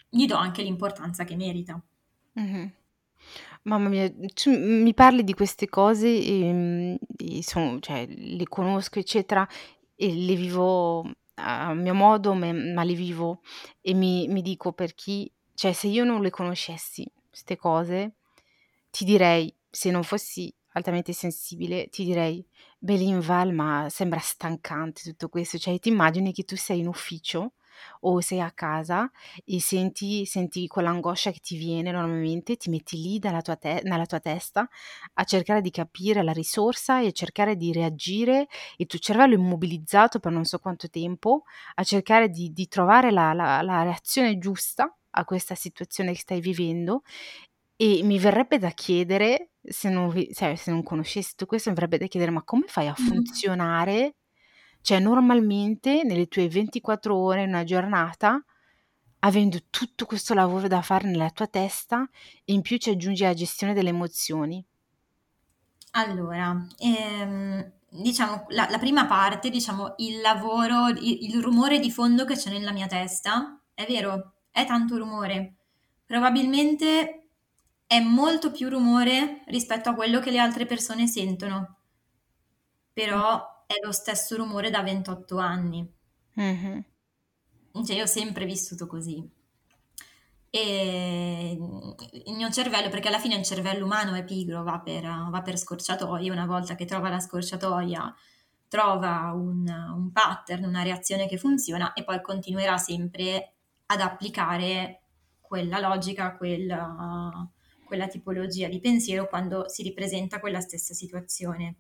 gli 0.10 0.26
do 0.26 0.36
anche 0.36 0.62
l'importanza 0.62 1.24
che 1.24 1.36
merita. 1.36 1.80
Mm-hmm. 2.40 2.68
Mamma 3.68 3.90
mia, 3.90 4.10
tu 4.34 4.50
mi 4.58 4.94
parli 4.94 5.26
di 5.26 5.34
queste 5.34 5.68
cose 5.68 6.08
e, 6.08 6.54
mm, 6.54 6.96
son 7.42 7.82
cioè 7.82 8.06
le 8.08 8.46
conosco 8.48 8.98
eccetera 9.00 9.46
e 9.94 10.14
le 10.14 10.36
vivo 10.36 11.02
a 11.36 11.74
mio 11.74 11.94
modo, 11.94 12.34
me 12.34 12.54
ma 12.54 12.84
le 12.86 12.94
vivo 12.94 13.42
e 13.82 13.94
mi 13.94 14.28
mi 14.30 14.42
dico 14.42 14.72
per 14.72 14.94
chi 14.96 15.30
cioè 15.54 15.74
se 15.74 15.88
io 15.88 16.06
non 16.06 16.22
le 16.22 16.30
conoscessi 16.30 17.06
'ste 17.30 17.58
cose, 17.58 18.16
ti 18.90 19.04
direi, 19.04 19.54
se 19.70 19.92
non 19.92 20.04
fossi 20.04 20.54
altamente 20.74 21.12
sensibile, 21.12 21.90
ti 21.90 22.06
direi: 22.06 22.46
"Belin 22.80 23.20
ma 23.54 23.88
sembra 23.90 24.20
stancante 24.20 25.02
tutto 25.04 25.28
questo." 25.28 25.58
Cioè 25.58 25.78
ti 25.80 25.90
immagini 25.90 26.32
che 26.32 26.44
tu 26.44 26.56
sei 26.56 26.80
in 26.80 26.88
ufficio 26.88 27.54
o 28.02 28.20
sei 28.22 28.42
a 28.42 28.52
casa 28.52 29.10
e 29.46 29.60
senti, 29.60 30.26
senti 30.26 30.68
quell'angoscia 30.68 31.32
che 31.32 31.40
ti 31.40 31.58
viene 31.58 31.92
normalmente, 31.92 32.58
ti 32.58 32.70
metti 32.70 32.98
lì 33.02 33.20
tua 33.20 33.56
te- 33.56 33.82
nella 33.84 34.06
tua 34.06 34.20
testa 34.20 34.68
a 35.14 35.24
cercare 35.24 35.62
di 35.62 35.72
capire 35.72 36.24
la 36.24 36.32
risorsa 36.32 37.02
e 37.02 37.08
a 37.08 37.12
cercare 37.12 37.56
di 37.56 37.72
reagire, 37.72 38.48
il 38.78 38.86
tuo 38.86 39.00
cervello 39.00 39.34
è 39.36 39.38
immobilizzato 39.38 40.20
per 40.20 40.32
non 40.32 40.46
so 40.46 40.60
quanto 40.60 40.90
tempo, 40.90 41.44
a 41.76 41.84
cercare 41.84 42.30
di, 42.30 42.52
di 42.52 42.68
trovare 42.68 43.12
la, 43.12 43.34
la, 43.34 43.62
la 43.62 43.84
reazione 43.84 44.38
giusta 44.38 44.94
a 45.12 45.26
questa 45.26 45.56
situazione 45.56 46.12
che 46.12 46.20
stai 46.20 46.40
vivendo 46.40 47.02
e 47.76 48.02
mi 48.04 48.18
verrebbe 48.20 48.58
da 48.58 48.72
chiedere, 48.72 49.52
se 49.62 49.90
non, 49.90 50.10
vi, 50.10 50.34
cioè, 50.34 50.56
se 50.56 50.72
non 50.72 50.84
conoscessi 50.84 51.32
tutto 51.32 51.46
questo, 51.46 51.70
mi 51.70 51.76
verrebbe 51.76 51.98
da 52.00 52.08
chiedere 52.08 52.32
ma 52.32 52.44
come 52.44 52.66
fai 52.68 52.88
a 52.88 52.96
funzionare 52.96 54.16
cioè 54.88 55.00
normalmente 55.00 56.04
nelle 56.04 56.30
tue 56.30 56.48
24 56.48 57.14
ore 57.14 57.44
in 57.44 57.50
una 57.50 57.66
giornata, 57.66 58.42
avendo 59.20 59.58
tutto 59.70 60.06
questo 60.06 60.34
lavoro 60.34 60.70
da 60.70 60.82
fare 60.82 61.10
nella 61.10 61.30
tua 61.30 61.48
testa, 61.48 62.10
in 62.46 62.62
più 62.62 62.78
ci 62.78 62.92
aggiungi 62.92 63.24
la 63.24 63.34
gestione 63.34 63.74
delle 63.74 63.90
emozioni. 63.90 64.64
Allora, 65.92 66.66
ehm, 66.78 67.70
diciamo 67.90 68.46
la, 68.52 68.68
la, 68.70 68.78
prima 68.78 69.08
parte, 69.08 69.50
diciamo 69.50 69.96
il 69.98 70.22
lavoro, 70.22 70.88
il, 70.88 71.02
il 71.02 71.44
rumore 71.44 71.80
di 71.80 71.92
fondo 71.92 72.24
che 72.24 72.38
c'è 72.38 72.50
nella 72.50 72.72
mia 72.72 72.88
testa, 72.88 73.60
è 73.74 73.86
vero, 73.86 74.36
è 74.52 74.66
tanto 74.66 74.96
rumore. 74.96 75.56
Probabilmente 76.06 77.28
è 77.86 78.00
molto 78.00 78.52
più 78.52 78.70
rumore 78.70 79.44
rispetto 79.48 79.90
a 79.90 79.96
quello 79.96 80.22
che 80.22 80.32
le 80.32 80.40
altre 80.40 80.66
persone 80.66 81.08
sentono. 81.08 81.76
Però 82.94 83.56
è 83.68 83.76
lo 83.84 83.92
stesso 83.92 84.36
rumore 84.38 84.72
da 84.72 84.82
28 84.82 85.38
anni. 85.38 85.88
Mm-hmm. 86.40 86.80
Cioè, 87.86 87.96
io 87.96 88.04
ho 88.04 88.08
sempre 88.08 88.46
vissuto 88.46 88.88
così. 88.88 89.24
E 90.50 91.52
il 92.26 92.34
mio 92.34 92.50
cervello, 92.50 92.90
perché 92.90 93.10
alla 93.10 93.20
fine 93.20 93.36
il 93.36 93.44
cervello 93.44 93.86
umano 93.86 94.16
è 94.16 94.24
pigro, 94.24 94.64
va 94.64 94.80
per, 94.80 95.04
va 95.04 95.42
per 95.44 95.58
scorciatoie, 95.58 96.32
una 96.32 96.46
volta 96.46 96.76
che 96.76 96.86
trova 96.86 97.10
la 97.10 97.20
scorciatoia 97.20 98.16
trova 98.68 99.32
un, 99.34 99.66
un 99.68 100.12
pattern, 100.12 100.66
una 100.66 100.84
reazione 100.84 101.28
che 101.28 101.38
funziona 101.38 101.94
e 101.94 102.04
poi 102.04 102.22
continuerà 102.22 102.78
sempre 102.78 103.54
ad 103.88 104.02
applicare 104.02 105.02
quella 105.40 105.80
logica, 105.80 106.36
quella, 106.36 107.50
quella 107.86 108.08
tipologia 108.08 108.68
di 108.68 108.80
pensiero 108.80 109.28
quando 109.28 109.70
si 109.70 109.84
ripresenta 109.84 110.40
quella 110.40 110.60
stessa 110.60 110.94
situazione 110.94 111.78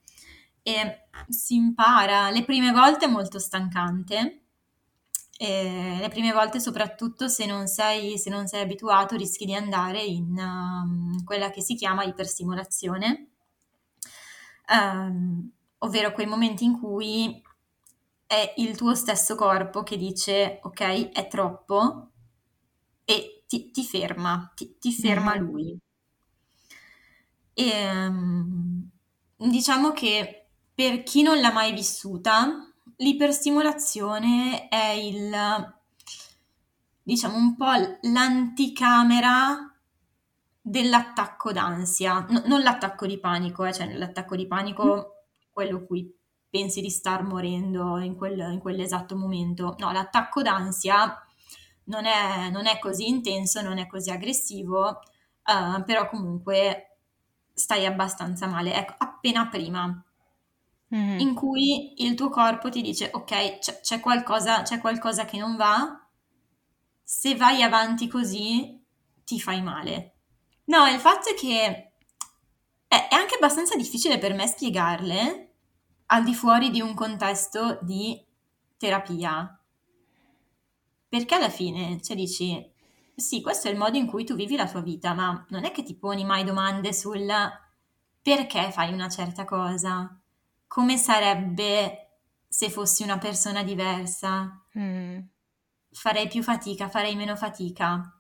e 0.67 1.08
si 1.30 1.56
impara. 1.56 2.30
Le 2.30 2.43
prime 2.43 2.71
volte 2.71 3.06
è 3.06 3.10
molto 3.10 3.39
stancante, 3.39 4.41
e 5.38 5.97
le 6.01 6.10
prime 6.10 6.34
volte 6.34 6.60
soprattutto 6.60 7.30
se 7.30 7.45
non 7.45 7.67
sei, 7.67 8.17
se 8.17 8.30
non 8.30 8.47
sei 8.47 8.63
abituato 8.63 9.15
rischi 9.15 9.45
di 9.45 9.56
andare 9.56 10.03
in 10.03 10.38
um, 10.38 11.23
quella 11.23 11.51
che 11.51 11.62
si 11.62 11.75
chiama 11.75 12.03
iperstimolazione, 12.03 13.30
um, 14.73 15.49
ovvero 15.80 16.12
quei 16.12 16.25
momenti 16.25 16.65
in 16.65 16.77
cui 16.77 17.41
è 18.25 18.53
il 18.58 18.75
tuo 18.75 18.93
stesso 18.93 19.36
corpo 19.36 19.84
che 19.84 19.95
dice 19.95 20.60
ok 20.63 21.12
è 21.12 21.27
troppo 21.30 22.10
e 23.06 23.43
ti, 23.47 23.71
ti 23.71 23.86
ferma, 23.86 24.51
ti, 24.53 24.75
ti 24.77 24.91
ferma 24.91 25.34
mm. 25.34 25.39
lui. 25.39 25.80
E, 27.53 28.06
um, 28.08 28.89
diciamo 29.38 29.91
che 29.91 30.37
per 30.77 31.01
chi 31.01 31.23
non 31.23 31.39
l'ha 31.39 31.51
mai 31.51 31.73
vissuta, 31.73 32.71
l'iperstimolazione 32.97 34.67
è 34.67 34.89
il, 34.91 35.35
diciamo, 37.01 37.35
un 37.35 37.55
po' 37.55 37.97
l'anticamera 38.01 39.75
dell'attacco 40.61 41.51
d'ansia, 41.51 42.27
no, 42.29 42.43
non 42.45 42.61
l'attacco 42.61 43.07
di 43.07 43.19
panico, 43.19 43.65
eh, 43.65 43.73
cioè 43.73 43.91
l'attacco 43.91 44.35
di 44.35 44.45
panico, 44.45 44.95
mm. 44.95 45.49
quello 45.51 45.83
cui 45.83 46.15
pensi 46.47 46.79
di 46.79 46.91
star 46.91 47.23
morendo 47.23 47.97
in, 47.97 48.15
quel, 48.15 48.37
in 48.37 48.59
quell'esatto 48.59 49.15
momento. 49.15 49.73
No, 49.79 49.91
l'attacco 49.91 50.43
d'ansia 50.43 51.11
non 51.85 52.05
è, 52.05 52.51
non 52.51 52.67
è, 52.67 52.77
così 52.77 53.07
intenso, 53.07 53.63
non 53.63 53.79
è 53.79 53.87
così 53.87 54.11
aggressivo, 54.11 54.89
uh, 54.89 55.83
però 55.83 56.07
comunque 56.07 56.99
stai 57.51 57.87
abbastanza 57.87 58.45
male. 58.45 58.75
Ecco, 58.75 58.93
appena 58.99 59.47
prima 59.47 60.03
mm-hmm. 60.93 61.19
in 61.19 61.34
cui 61.34 62.02
il 62.04 62.15
tuo 62.15 62.30
corpo 62.30 62.69
ti 62.69 62.82
dice 62.82 63.10
ok, 63.12 63.60
c'è, 63.60 63.80
c'è, 63.82 64.00
qualcosa, 64.00 64.62
c'è 64.62 64.80
qualcosa 64.80 65.26
che 65.26 65.38
non 65.38 65.56
va, 65.56 66.08
se 67.04 67.36
vai 67.36 67.62
avanti 67.62 68.08
così 68.08 68.84
ti 69.23 69.39
fai 69.39 69.62
male. 69.62 70.15
No, 70.65 70.86
il 70.88 71.00
fatto 71.00 71.30
è 71.30 71.34
che 71.34 71.91
È, 72.88 73.08
è 73.10 73.15
anche 73.15 73.36
abbastanza 73.36 73.76
difficile 73.76 74.17
per 74.17 74.34
me 74.34 74.47
spiegarle 74.47 75.52
al 76.08 76.23
di 76.23 76.34
fuori 76.34 76.69
di 76.69 76.80
un 76.80 76.93
contesto 76.93 77.80
di 77.82 78.26
terapia. 78.78 79.60
Perché 81.10 81.36
alla 81.36 81.50
fine, 81.50 82.02
cioè 82.02 82.15
dici, 82.15 82.73
sì, 83.15 83.41
questo 83.41 83.67
è 83.67 83.71
il 83.71 83.78
modo 83.78 83.97
in 83.97 84.08
cui 84.08 84.23
tu 84.23 84.36
vivi 84.36 84.56
la 84.56 84.69
tua 84.69 84.82
vita, 84.82 85.13
ma 85.13 85.45
non 85.50 85.65
è 85.65 85.71
che 85.71 85.84
ti 85.84 85.95
poni 85.95 86.23
mai 86.23 86.43
domande 86.43 86.93
sul 86.93 87.26
perché 88.21 88.71
fai 88.71 88.93
una 88.93 89.10
certa 89.10 89.45
cosa, 89.45 90.17
come 90.67 90.97
sarebbe 90.97 92.03
se 92.47 92.69
fossi 92.69 93.03
una 93.03 93.17
persona 93.17 93.63
diversa, 93.63 94.63
Mm. 94.77 95.19
farei 95.91 96.27
più 96.27 96.43
fatica, 96.43 96.89
farei 96.89 97.15
meno 97.15 97.36
fatica. 97.36 98.13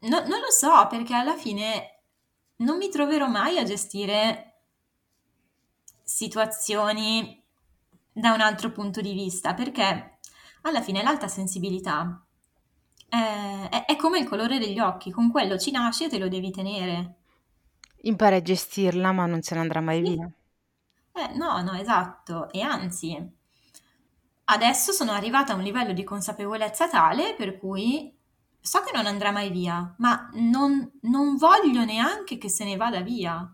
No- 0.00 0.20
non 0.26 0.40
lo 0.40 0.50
so, 0.50 0.86
perché 0.88 1.14
alla 1.14 1.36
fine 1.36 2.02
non 2.56 2.76
mi 2.78 2.88
troverò 2.88 3.26
mai 3.28 3.58
a 3.58 3.64
gestire 3.64 4.44
situazioni 6.02 7.42
da 8.12 8.32
un 8.32 8.40
altro 8.40 8.70
punto 8.72 9.00
di 9.00 9.12
vista, 9.12 9.54
perché 9.54 10.18
alla 10.62 10.82
fine 10.82 11.02
l'alta 11.02 11.28
sensibilità 11.28 12.24
è, 13.08 13.68
è- 13.70 13.84
è 13.86 13.96
come 13.96 14.18
il 14.18 14.28
colore 14.28 14.58
degli 14.58 14.78
occhi, 14.80 15.10
con 15.10 15.30
quello 15.30 15.58
ci 15.58 15.70
nasci 15.70 16.04
e 16.04 16.08
te 16.08 16.18
lo 16.18 16.28
devi 16.28 16.50
tenere. 16.50 17.14
Impari 18.02 18.36
a 18.36 18.42
gestirla, 18.42 19.12
ma 19.12 19.26
non 19.26 19.42
se 19.42 19.54
ne 19.54 19.60
andrà 19.60 19.80
mai 19.80 20.04
Sì. 20.04 20.12
via. 20.14 20.30
Eh, 21.18 21.36
no, 21.36 21.60
no, 21.62 21.72
esatto. 21.72 22.48
E 22.52 22.60
anzi, 22.60 23.16
adesso 24.44 24.92
sono 24.92 25.10
arrivata 25.10 25.52
a 25.52 25.56
un 25.56 25.62
livello 25.62 25.92
di 25.92 26.04
consapevolezza 26.04 26.88
tale 26.88 27.34
per 27.34 27.58
cui 27.58 28.14
so 28.60 28.82
che 28.82 28.92
non 28.94 29.06
andrà 29.06 29.32
mai 29.32 29.50
via, 29.50 29.94
ma 29.98 30.30
non, 30.34 30.90
non 31.02 31.36
voglio 31.36 31.84
neanche 31.84 32.38
che 32.38 32.48
se 32.48 32.64
ne 32.64 32.76
vada 32.76 33.00
via, 33.00 33.52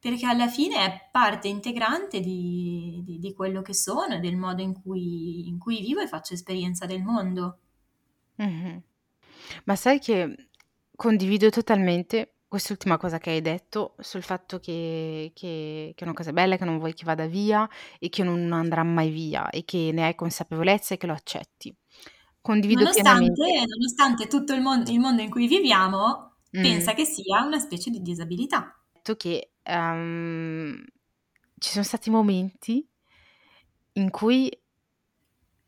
perché 0.00 0.26
alla 0.26 0.48
fine 0.48 0.76
è 0.76 1.08
parte 1.10 1.48
integrante 1.48 2.20
di, 2.20 3.02
di- 3.04 3.18
di 3.18 3.32
quello 3.34 3.62
che 3.62 3.74
sono 3.74 4.14
e 4.14 4.20
del 4.20 4.36
modo 4.36 4.62
in 4.62 4.80
cui, 4.80 5.46
in 5.48 5.58
cui 5.58 5.80
vivo 5.80 6.00
e 6.00 6.08
faccio 6.08 6.34
esperienza 6.34 6.86
del 6.86 7.02
mondo. 7.02 7.58
Mhm. 8.36 8.82
Ma 9.64 9.76
sai 9.76 9.98
che 9.98 10.48
condivido 10.94 11.50
totalmente 11.50 12.37
quest'ultima 12.48 12.96
cosa 12.96 13.18
che 13.18 13.30
hai 13.30 13.40
detto 13.42 13.94
sul 14.00 14.22
fatto 14.22 14.58
che, 14.58 15.32
che- 15.34 15.92
che 15.94 16.04
è 16.04 16.04
una 16.04 16.14
cosa 16.14 16.32
bella, 16.32 16.56
che 16.56 16.64
non 16.64 16.78
vuoi 16.78 16.94
che 16.94 17.04
vada 17.04 17.26
via 17.26 17.68
e 17.98 18.08
che 18.08 18.22
non 18.24 18.52
andrà 18.52 18.82
mai 18.82 19.10
via 19.10 19.50
e 19.50 19.64
che 19.64 19.90
ne 19.92 20.04
hai 20.04 20.14
consapevolezza 20.14 20.94
e 20.94 20.96
che 20.96 21.06
lo 21.06 21.12
accetti. 21.12 21.74
Condivido 22.40 22.84
Nonostante, 22.84 23.64
nonostante 23.66 24.26
tutto 24.26 24.54
il 24.54 24.60
mondo, 24.62 24.90
il 24.90 25.00
mondo 25.00 25.20
in 25.22 25.28
cui 25.30 25.46
viviamo 25.48 26.36
Mm. 26.52 26.60
pensa 26.62 26.94
che 26.94 27.04
sia 27.04 27.42
una 27.44 27.58
specie 27.58 27.90
di 27.90 28.00
disabilità. 28.00 28.74
detto 28.92 29.16
che 29.16 29.52
ehm, 29.62 30.84
ci 31.58 31.70
sono 31.70 31.84
stati 31.84 32.10
momenti 32.10 32.86
in 33.94 34.10
cui 34.10 34.50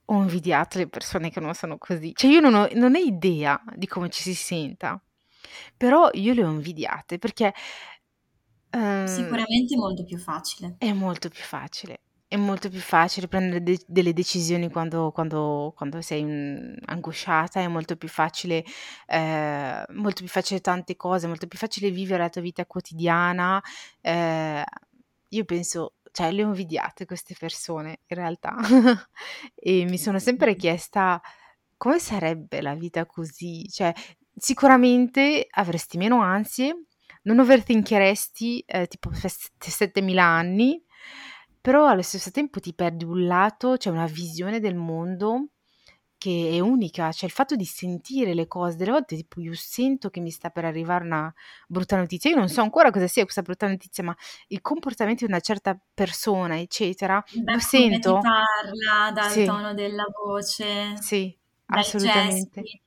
ho 0.07 0.15
invidiato 0.23 0.79
le 0.79 0.89
persone 0.89 1.31
che 1.31 1.41
non 1.41 1.55
sono 1.55 1.79
così. 1.79 2.13
Cioè 2.15 2.31
io 2.31 2.41
non 2.41 2.55
ho, 2.55 2.69
non 2.75 2.95
ho 2.95 2.99
idea 2.99 3.63
di 3.77 3.87
come 3.87 4.09
ci 4.11 4.23
si 4.23 4.35
senta, 4.35 5.01
però 5.77 6.09
io 6.15 6.35
le 6.35 6.45
ho 6.45 6.51
invidiate 6.51 7.19
perché 7.19 7.53
ehm, 8.73 8.85
Sicuramente 9.05 9.77
molto 9.77 10.05
più 10.05 10.17
facile. 10.17 10.79
è 10.79 10.93
molto 10.93 11.29
più 11.29 11.43
facile. 11.43 12.01
È 12.29 12.37
molto 12.37 12.69
più 12.69 12.79
facile 12.79 13.27
prendere 13.27 13.61
de- 13.63 13.83
delle 13.89 14.13
decisioni 14.13 14.71
quando, 14.71 15.11
quando- 15.13 15.73
quando 15.77 16.01
sei 16.01 16.23
mm, 16.25 16.75
angosciata, 16.87 17.61
è 17.61 17.67
molto 17.69 17.97
più 17.97 18.09
facile, 18.09 18.65
eh, 19.07 19.85
molto 19.95 20.21
più 20.23 20.29
facile 20.29 20.61
tante 20.61 20.95
cose, 20.97 21.25
è 21.27 21.29
molto 21.29 21.49
più 21.49 21.59
facile 21.59 21.91
vivere 21.91 22.23
la 22.23 22.29
tua 22.31 22.41
vita 22.41 22.65
quotidiana. 22.67 23.61
eh, 24.01 24.65
io 25.33 25.45
penso, 25.45 25.95
cioè, 26.13 26.31
le 26.33 26.45
ho 26.45 26.49
invidiate 26.49 27.05
queste 27.07 27.35
persone 27.39 28.01
in 28.07 28.17
realtà 28.17 28.57
e 29.55 29.85
mi 29.85 29.99
sono 29.99 30.19
sempre 30.19 30.57
chiesta 30.57 31.21
come 31.77 31.99
sarebbe 31.99 32.61
la 32.63 32.75
vita 32.75 33.07
così. 33.07 33.69
Cioè, 33.69 33.93
sicuramente 34.41 35.47
avresti 35.51 35.97
meno 35.99 36.21
ansie, 36.23 36.85
non 37.23 37.39
overthinkeresti 37.41 38.61
eh, 38.67 38.87
tipo 38.87 39.11
per 39.11 39.31
7000 39.71 40.25
anni 40.25 40.83
però 41.61 41.87
allo 41.87 42.03
stesso 42.03 42.31
tempo 42.31 42.59
ti 42.61 42.75
perdi 42.75 43.05
un 43.05 43.27
lato, 43.27 43.77
cioè 43.77 43.93
una 43.93 44.07
visione 44.07 44.61
del 44.61 44.75
mondo 44.75 45.49
che 46.17 46.51
è 46.53 46.61
unica, 46.61 47.13
cioè 47.13 47.27
il 47.29 47.35
fatto 47.35 47.57
di 47.57 47.65
sentire 47.65 48.35
le 48.35 48.47
cose, 48.47 48.77
delle 48.77 48.91
volte 48.91 49.17
tipo 49.17 49.41
io 49.41 49.55
sento 49.55 50.11
che 50.11 50.21
mi 50.21 50.31
sta 50.31 50.51
per 50.51 50.65
arrivare 50.67 51.05
una 51.05 51.33
brutta 51.67 51.97
notizia, 51.97 52.31
io 52.31 52.37
non 52.37 52.49
so 52.49 52.61
ancora 52.61 52.91
cosa 52.91 53.07
sia 53.07 53.23
questa 53.23 53.43
brutta 53.43 53.67
notizia, 53.69 54.05
ma 54.05 54.15
il 54.49 54.61
comportamento 54.61 55.25
di 55.25 55.31
una 55.33 55.41
certa 55.41 55.79
persona, 55.95 56.59
eccetera, 56.59 57.23
Da 57.45 57.55
lo 57.55 57.61
sento. 57.61 58.19
parla, 58.19 59.11
dal 59.13 59.33
Sì, 59.33 59.43
tono 59.43 59.75
della 59.75 60.05
voce, 60.23 60.95
sì, 60.95 61.37
assolutamente. 61.67 62.61
gesti. 62.61 62.81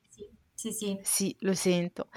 Sì, 0.63 0.71
sì, 0.71 0.97
sì. 1.01 1.35
Lo 1.39 1.53
sento. 1.53 2.09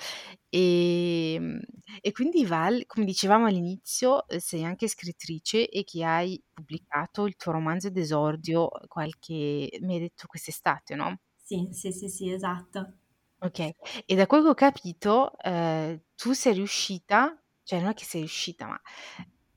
Ehm, 0.48 1.60
e 2.00 2.12
quindi 2.12 2.44
Val, 2.46 2.84
come 2.86 3.04
dicevamo 3.04 3.46
all'inizio, 3.46 4.26
eh, 4.28 4.40
sei 4.40 4.64
anche 4.64 4.88
scrittrice 4.88 5.68
e 5.68 5.84
che 5.84 6.04
hai 6.04 6.40
pubblicato 6.52 7.26
il 7.26 7.36
tuo 7.36 7.52
romanzo 7.52 7.90
d'esordio 7.90 8.68
qualche, 8.88 9.68
mi 9.80 9.94
hai 9.94 10.00
detto 10.00 10.26
quest'estate, 10.28 10.94
no? 10.94 11.18
Sì, 11.42 11.70
sì, 11.72 11.92
sì, 11.92 12.10
sì, 12.10 12.30
esatto. 12.30 12.98
Ok, 13.38 13.58
e 14.06 14.14
da 14.14 14.26
quello 14.26 14.44
che 14.44 14.48
ho 14.50 14.54
capito, 14.54 15.36
eh, 15.38 16.04
tu 16.14 16.32
sei 16.32 16.54
riuscita, 16.54 17.38
cioè 17.62 17.80
non 17.80 17.90
è 17.90 17.94
che 17.94 18.04
sei 18.04 18.20
riuscita, 18.22 18.66
ma 18.66 18.80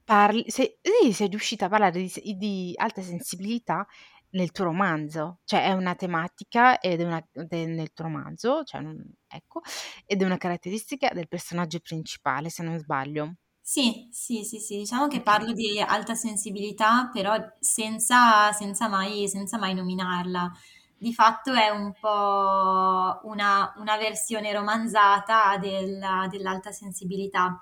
parli, 0.03 0.43
sei, 0.49 0.77
sì, 0.81 1.13
sei 1.13 1.29
riuscita 1.29 1.65
a 1.65 1.69
parlare 1.69 2.01
di, 2.01 2.35
di 2.35 2.73
alta 2.75 3.01
sensibilità 3.01 3.87
nel 4.31 4.51
tuo 4.51 4.65
romanzo, 4.65 5.39
cioè 5.45 5.65
è 5.65 5.71
una 5.73 5.95
tematica 5.95 6.79
ed 6.79 7.01
è 7.01 7.05
una, 7.05 7.23
de- 7.31 7.65
nel 7.65 7.91
tuo 7.93 8.05
romanzo, 8.05 8.63
cioè, 8.63 8.81
non- 8.81 9.03
ecco, 9.27 9.61
ed 10.05 10.21
è 10.21 10.25
una 10.25 10.37
caratteristica 10.37 11.09
del 11.13 11.27
personaggio 11.27 11.79
principale, 11.79 12.49
se 12.49 12.63
non 12.63 12.77
sbaglio. 12.79 13.33
Sì, 13.61 14.07
sì, 14.11 14.43
sì, 14.43 14.57
sì, 14.59 14.77
diciamo 14.77 15.07
che 15.07 15.21
parlo 15.21 15.51
di 15.53 15.79
alta 15.79 16.15
sensibilità, 16.15 17.09
però 17.13 17.35
senza, 17.59 18.51
senza 18.51 18.87
mai, 18.87 19.27
senza 19.29 19.59
mai 19.59 19.75
nominarla. 19.75 20.51
Di 20.97 21.13
fatto 21.13 21.53
è 21.53 21.69
un 21.69 21.93
po' 21.99 23.19
una, 23.23 23.71
una 23.77 23.97
versione 23.97 24.51
romanzata 24.53 25.57
della- 25.57 26.27
dell'alta 26.29 26.71
sensibilità. 26.71 27.61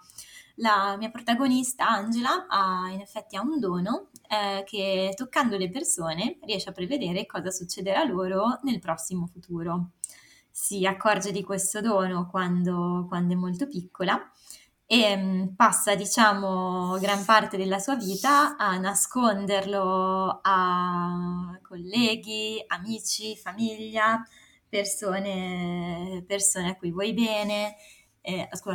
La 0.59 0.95
mia 0.97 1.11
protagonista, 1.11 1.87
Angela, 1.87 2.47
ha 2.47 2.89
in 2.89 2.99
effetti 3.01 3.35
ha 3.35 3.41
un 3.41 3.59
dono 3.59 4.09
eh, 4.27 4.63
che 4.65 5.13
toccando 5.15 5.55
le 5.55 5.69
persone 5.69 6.39
riesce 6.41 6.69
a 6.69 6.71
prevedere 6.71 7.27
cosa 7.27 7.51
succederà 7.51 8.03
loro 8.03 8.59
nel 8.63 8.79
prossimo 8.79 9.27
futuro. 9.27 9.91
Si 10.49 10.83
accorge 10.87 11.31
di 11.31 11.43
questo 11.43 11.79
dono 11.79 12.27
quando 12.27 13.05
quando 13.07 13.33
è 13.33 13.35
molto 13.37 13.67
piccola 13.67 14.19
e 14.87 15.15
mm, 15.15 15.47
passa, 15.55 15.93
diciamo, 15.93 16.97
gran 16.99 17.23
parte 17.23 17.55
della 17.57 17.77
sua 17.77 17.95
vita 17.95 18.55
a 18.57 18.77
nasconderlo 18.79 20.39
a 20.41 21.59
colleghi, 21.61 22.63
amici, 22.67 23.35
famiglia, 23.37 24.23
persone, 24.67 26.23
persone 26.25 26.69
a 26.71 26.75
cui 26.77 26.91
vuoi 26.91 27.13
bene, 27.13 27.75
eh, 28.21 28.47
a 28.49 28.59
cui, 28.59 28.73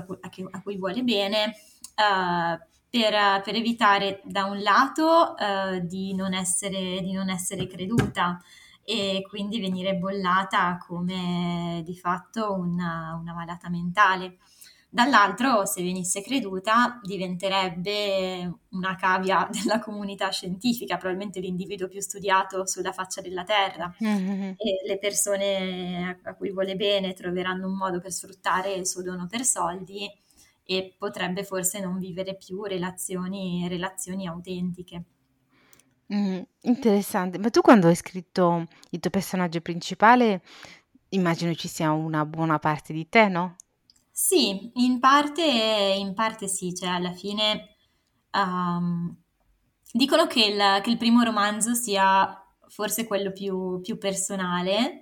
a 0.50 0.62
cui 0.62 0.76
vuole 0.76 1.02
bene, 1.02 1.54
eh, 1.94 2.66
per, 2.92 3.42
per 3.42 3.54
evitare 3.54 4.20
da 4.24 4.44
un 4.44 4.60
lato 4.60 5.36
eh, 5.38 5.80
di 5.86 6.14
non 6.14 6.34
essere, 6.34 7.00
di 7.00 7.12
non 7.12 7.30
essere 7.30 7.66
creduta 7.66 8.38
e 8.84 9.24
quindi 9.28 9.60
venire 9.60 9.94
bollata 9.94 10.76
come 10.86 11.80
di 11.84 11.96
fatto 11.96 12.52
una, 12.52 13.16
una 13.18 13.32
malata 13.32 13.70
mentale. 13.70 14.38
Dall'altro, 14.90 15.64
se 15.64 15.82
venisse 15.82 16.20
creduta, 16.20 17.00
diventerebbe 17.02 18.58
una 18.72 18.94
cavia 18.94 19.48
della 19.50 19.78
comunità 19.78 20.28
scientifica, 20.28 20.98
probabilmente 20.98 21.40
l'individuo 21.40 21.88
più 21.88 22.02
studiato 22.02 22.66
sulla 22.66 22.92
faccia 22.92 23.22
della 23.22 23.44
Terra. 23.44 23.90
Mhm. 24.00 24.54
E 24.58 24.86
le 24.86 24.98
persone 24.98 26.20
a 26.22 26.34
cui 26.34 26.50
vuole 26.50 26.76
bene 26.76 27.14
troveranno 27.14 27.68
un 27.68 27.76
modo 27.76 28.00
per 28.00 28.12
sfruttare 28.12 28.74
il 28.74 28.86
suo 28.86 29.02
dono 29.02 29.26
per 29.26 29.44
soldi 29.44 30.06
e 30.64 30.94
potrebbe 30.96 31.44
forse 31.44 31.80
non 31.80 31.98
vivere 31.98 32.36
più 32.36 32.62
relazioni, 32.62 33.66
relazioni 33.68 34.26
autentiche. 34.26 35.04
Mm, 36.12 36.40
interessante. 36.62 37.38
Ma 37.38 37.50
tu 37.50 37.60
quando 37.60 37.88
hai 37.88 37.94
scritto 37.94 38.66
il 38.90 39.00
tuo 39.00 39.10
personaggio 39.10 39.60
principale, 39.60 40.42
immagino 41.10 41.54
ci 41.54 41.68
sia 41.68 41.90
una 41.92 42.24
buona 42.26 42.58
parte 42.58 42.92
di 42.92 43.08
te, 43.08 43.28
no? 43.28 43.56
Sì, 44.10 44.70
in 44.74 45.00
parte, 45.00 45.42
in 45.42 46.12
parte 46.14 46.46
sì, 46.46 46.74
cioè 46.74 46.90
alla 46.90 47.12
fine 47.12 47.76
ehm, 48.30 49.16
dicono 49.92 50.26
che 50.26 50.44
il, 50.44 50.80
che 50.82 50.90
il 50.90 50.98
primo 50.98 51.22
romanzo 51.22 51.74
sia 51.74 52.36
forse 52.68 53.06
quello 53.06 53.32
più, 53.32 53.80
più 53.80 53.98
personale, 53.98 55.01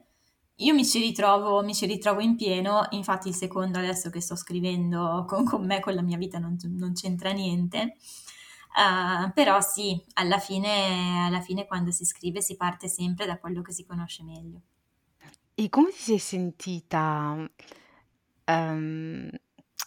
io 0.60 0.74
mi 0.74 0.84
ci 0.84 1.00
ritrovo, 1.00 1.62
mi 1.62 1.74
ci 1.74 1.86
ritrovo 1.86 2.20
in 2.20 2.36
pieno, 2.36 2.86
infatti 2.90 3.28
il 3.28 3.34
secondo 3.34 3.78
adesso 3.78 4.10
che 4.10 4.20
sto 4.20 4.36
scrivendo 4.36 5.24
con, 5.26 5.44
con 5.44 5.64
me, 5.64 5.80
con 5.80 5.94
la 5.94 6.02
mia 6.02 6.16
vita 6.16 6.38
non, 6.38 6.56
non 6.62 6.92
c'entra 6.92 7.30
niente, 7.32 7.96
uh, 8.76 9.32
però 9.32 9.60
sì, 9.60 10.00
alla 10.14 10.38
fine, 10.38 11.24
alla 11.26 11.40
fine 11.40 11.66
quando 11.66 11.90
si 11.90 12.04
scrive 12.04 12.40
si 12.42 12.56
parte 12.56 12.88
sempre 12.88 13.26
da 13.26 13.38
quello 13.38 13.62
che 13.62 13.72
si 13.72 13.84
conosce 13.84 14.22
meglio. 14.22 14.60
E 15.54 15.68
come 15.68 15.90
ti 15.90 15.98
sei 15.98 16.18
sentita, 16.18 17.36
ehm, 18.44 19.30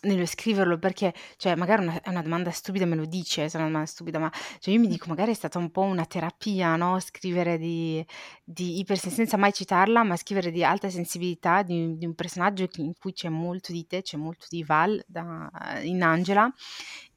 nello 0.03 0.25
scriverlo? 0.25 0.77
Perché, 0.79 1.13
cioè, 1.37 1.55
magari 1.55 1.83
una 1.83 2.01
è 2.01 2.09
una 2.09 2.21
domanda 2.21 2.51
stupida, 2.51 2.85
me 2.85 2.95
lo 2.95 3.05
dici 3.05 3.41
eh, 3.41 3.49
se 3.49 3.57
è 3.57 3.59
una 3.59 3.67
domanda 3.69 3.87
stupida, 3.89 4.19
ma 4.19 4.31
cioè 4.59 4.73
io 4.73 4.79
mi 4.79 4.87
dico 4.87 5.07
magari 5.09 5.31
è 5.31 5.33
stata 5.33 5.57
un 5.59 5.71
po' 5.71 5.81
una 5.81 6.05
terapia, 6.05 6.75
no, 6.75 6.99
scrivere 6.99 7.57
di 7.57 8.05
di 8.43 8.79
Ipersen 8.79 9.11
senza 9.11 9.37
mai 9.37 9.53
citarla, 9.53 10.03
ma 10.03 10.15
scrivere 10.17 10.51
di 10.51 10.63
alta 10.63 10.89
sensibilità 10.89 11.63
di 11.63 11.97
di 11.97 12.05
un 12.05 12.15
personaggio 12.15 12.67
in 12.77 12.93
cui 12.97 13.13
c'è 13.13 13.29
molto 13.29 13.71
di 13.71 13.85
te, 13.87 14.01
c'è 14.01 14.17
molto 14.17 14.45
di 14.49 14.63
Val 14.63 15.03
da 15.07 15.49
in 15.83 16.01
Angela, 16.03 16.51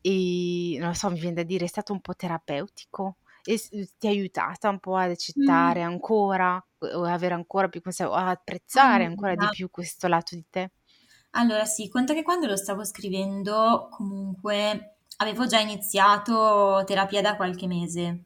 e 0.01 0.77
non 0.79 0.88
lo 0.88 0.94
so, 0.94 1.11
mi 1.11 1.18
viene 1.18 1.35
da 1.37 1.42
dire, 1.42 1.64
è 1.64 1.68
stato 1.68 1.92
un 1.92 2.01
po' 2.01 2.14
terapeutico? 2.14 3.18
E 3.44 3.59
ti 3.99 4.07
ha 4.07 4.11
aiutata 4.11 4.68
un 4.68 4.81
po' 4.81 4.96
ad 4.96 5.11
accettare 5.11 5.81
Mh. 5.81 5.83
ancora, 5.83 6.64
o 6.94 7.05
avere 7.05 7.35
ancora 7.35 7.68
più 7.68 7.81
consao 7.81 8.11
o 8.11 8.14
a 8.14 8.31
apprezzare 8.31 9.05
ancora 9.05 9.37
di 9.37 9.49
Allora 9.49 9.49
più 9.49 9.70
questo 9.70 10.09
lato 10.09 10.35
di 10.35 10.44
te? 10.51 10.70
Allora 11.37 11.64
sì, 11.64 11.88
conta 11.88 12.14
che 12.14 12.22
quando 12.22 12.46
lo 12.46 12.57
stavo 12.57 12.85
scrivendo 12.85 13.88
comunque 13.90 14.96
avevo 15.18 15.46
già 15.46 15.59
iniziato 15.61 16.83
terapia 16.87 17.20
da 17.22 17.37
qualche 17.37 17.66
mese. 17.66 18.25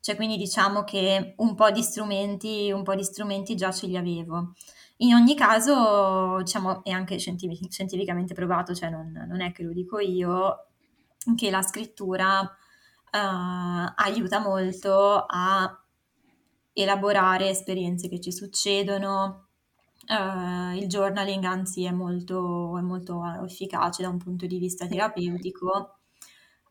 Cioè 0.00 0.16
quindi 0.16 0.36
diciamo 0.36 0.84
che 0.84 1.34
un 1.38 1.54
po' 1.54 1.70
di 1.70 1.82
strumenti 1.82 2.70
un 2.72 2.82
po' 2.84 2.94
di 2.94 3.02
strumenti 3.04 3.54
già 3.56 3.72
ce 3.72 3.86
li 3.86 3.96
avevo. 3.96 4.54
In 4.98 5.14
ogni 5.14 5.34
caso, 5.34 6.38
diciamo, 6.42 6.82
è 6.84 6.90
anche 6.90 7.18
scientifi 7.18 7.66
scientificamente 7.70 8.32
provato, 8.34 8.74
cioè 8.74 8.88
non 8.90 9.12
non 9.28 9.40
è 9.42 9.52
che 9.52 9.62
lo 9.62 9.72
dico 9.72 9.98
io, 9.98 10.66
che 11.36 11.50
la 11.50 11.62
scrittura, 11.62 12.40
uhm, 13.12 13.92
aiuta 13.96 14.38
molto 14.40 15.24
a 15.28 15.80
elaborare 16.72 17.48
esperienze 17.48 18.08
che 18.08 18.20
ci 18.20 18.32
succedono. 18.32 19.45
Uhm, 20.08 20.74
il 20.76 20.86
journaling 20.86 21.42
anzi 21.44 21.84
è 21.84 21.90
molto 21.90 22.78
è 22.78 22.80
molto 22.80 23.22
efficace 23.44 24.02
da 24.02 24.08
un 24.08 24.18
punto 24.18 24.46
di 24.46 24.58
vista 24.58 24.86
terapeutico. 24.86 25.98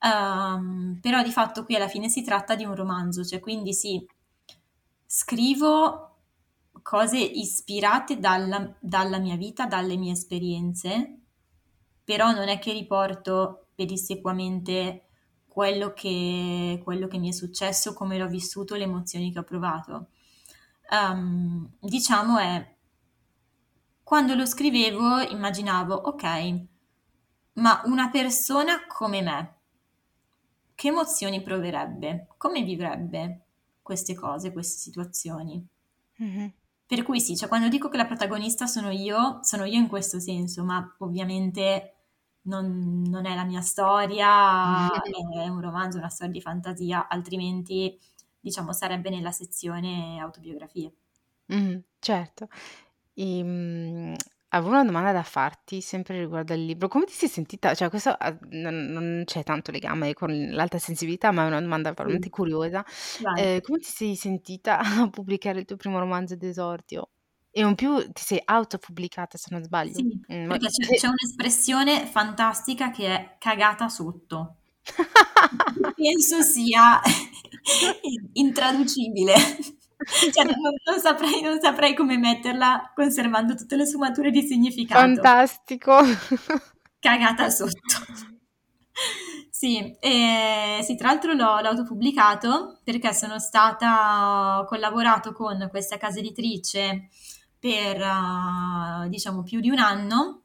Uhm, 0.01 0.99
però 1.01 1.21
di 1.23 1.31
fatto 1.31 1.65
qui 1.65 1.75
alla 1.75 1.87
fine 1.89 2.07
si 2.09 2.23
tratta 2.23 2.55
di 2.55 2.63
un 2.65 2.75
romanzo, 2.75 3.23
cioè 3.25 3.39
quindi 3.39 3.73
sì, 3.73 4.05
scrivo 5.05 6.11
cose 6.81 7.17
ispirate 7.17 8.19
dalla 8.19 8.73
dalla 8.79 9.19
mia 9.19 9.35
vita, 9.37 9.65
dalle 9.65 9.97
mie 9.97 10.13
esperienze, 10.13 11.19
però 12.03 12.31
non 12.31 12.47
è 12.49 12.59
che 12.59 12.71
riporto 12.73 13.67
pedissequamente 13.75 15.07
quello 15.47 15.93
che 15.93 16.79
quello 16.83 17.07
che 17.07 17.17
mi 17.17 17.29
è 17.29 17.31
successo, 17.31 17.93
come 17.93 18.17
l'ho 18.17 18.27
vissuto, 18.27 18.75
le 18.75 18.83
emozioni 18.83 19.31
che 19.31 19.39
ho 19.39 19.43
provato. 19.43 20.09
Uhm, 20.91 21.69
diciamo 21.79 22.37
è 22.37 22.74
quando 24.05 24.35
lo 24.35 24.45
scrivevo 24.45 25.19
immaginavo: 25.19 26.07
"Okay, 26.07 26.65
ma 27.55 27.81
una 27.87 28.09
persona 28.09 28.85
come 28.87 29.21
me 29.21 29.55
che 30.75 30.89
emozioni 30.89 31.41
proverebbe? 31.41 32.27
Come 32.37 32.61
vivrebbe 32.61 33.47
queste 33.81 34.13
cose, 34.13 34.51
queste 34.53 34.77
situazioni?" 34.77 35.67
Mh-mh. 36.19 36.51
Per 36.87 37.01
cui 37.03 37.19
sì, 37.19 37.35
cioè 37.35 37.47
quando 37.49 37.67
dico 37.67 37.89
che 37.89 37.97
la 37.97 38.05
protagonista 38.05 38.67
sono 38.67 38.91
io, 38.91 39.39
sono 39.41 39.65
io 39.65 39.79
in 39.79 39.87
questo 39.87 40.19
senso, 40.19 40.63
ma 40.63 40.95
ovviamente 40.99 41.91
non 42.43 43.01
non 43.07 43.25
è 43.25 43.33
la 43.35 43.43
mia 43.43 43.61
storia, 43.61 44.61
è 45.43 45.47
un 45.47 45.61
romanzo, 45.61 45.97
una 45.97 46.09
storia 46.09 46.31
di 46.33 46.41
fantasia, 46.41 47.07
altrimenti 47.07 47.99
diciamo 48.39 48.71
sarebbe 48.71 49.09
nella 49.09 49.31
sezione 49.31 50.19
autobiografie. 50.19 50.93
Mh-mh, 51.49 51.83
certo. 51.99 52.47
Ehm, 53.17 54.13
avevo 54.49 54.71
una 54.71 54.83
domanda 54.83 55.13
da 55.13 55.23
farti, 55.23 55.79
sempre 55.79 56.19
riguardo 56.19 56.51
al 56.53 56.59
libro. 56.59 56.89
Come 56.89 57.05
ti 57.05 57.13
sei 57.13 57.29
sentita 57.29 57.73
cioè 57.73 57.89
questo 57.89 58.09
a 58.17 58.37
non 58.49 58.75
non 58.91 59.21
c'è 59.25 59.41
tanto 59.43 59.71
legame 59.71 60.13
con 60.13 60.31
l'alta 60.51 60.77
sensibilità, 60.79 61.31
ma 61.31 61.43
è 61.43 61.47
una 61.47 61.61
domanda 61.61 61.93
Sì. 62.05 62.11
veramente 62.11 62.29
curiosa. 62.29 62.83
Vai. 63.19 63.41
Ehm, 63.41 63.61
come 63.61 63.79
ti 63.79 63.85
sei 63.89 64.15
sentita 64.17 64.79
a 65.07 65.09
pubblicare 65.09 65.59
il 65.59 65.65
tuo 65.65 65.77
primo 65.77 65.97
romanzo 65.99 66.35
d'esordio? 66.35 67.09
E 67.51 67.61
in 67.61 67.75
più 67.75 67.97
ti 68.11 68.21
sei 68.21 68.41
autopubblicata 68.43 69.37
se 69.37 69.47
non 69.51 69.63
sbaglio? 69.63 70.03
Sì, 70.03 70.19
Mh, 70.27 70.45
ma 70.47 70.57
perché 70.57 70.67
c'è 70.67 70.91
c'è 70.93 71.07
un'espressione 71.07 72.05
fantastica 72.07 72.91
che 72.91 73.07
è 73.07 73.35
"cagata 73.39 73.87
sotto". 73.87 74.57
Penso 75.95 76.41
sia 76.41 77.01
in 78.01 78.29
intraducibile. 78.33 79.33
Cioè 80.33 80.43
non 80.43 80.73
non 80.85 80.99
saprei 80.99 81.41
non 81.41 81.59
saprei 81.59 81.93
come 81.95 82.17
metterla 82.17 82.91
conservando 82.93 83.55
tutte 83.55 83.75
le 83.75 83.85
sfumature 83.85 84.29
di 84.31 84.41
significato. 84.43 84.99
Fantastico. 85.01 85.97
Cagata 86.99 87.49
sotto. 87.49 88.05
Sì, 89.51 89.95
ehm, 90.01 90.81
sì, 90.81 90.95
tra 90.95 91.07
l'altro 91.09 91.33
l'ho 91.33 91.61
l'ho 91.61 91.69
autopubblicato 91.69 92.79
perché 92.83 93.13
sono 93.13 93.39
stata 93.39 94.59
ho 94.59 94.65
collaborato 94.65 95.31
con 95.31 95.67
questa 95.69 95.97
casa 95.97 96.19
editrice 96.19 97.07
per, 97.57 97.97
diciamo, 99.09 99.43
più 99.43 99.59
di 99.61 99.69
1 99.69 99.79
anno, 99.79 100.43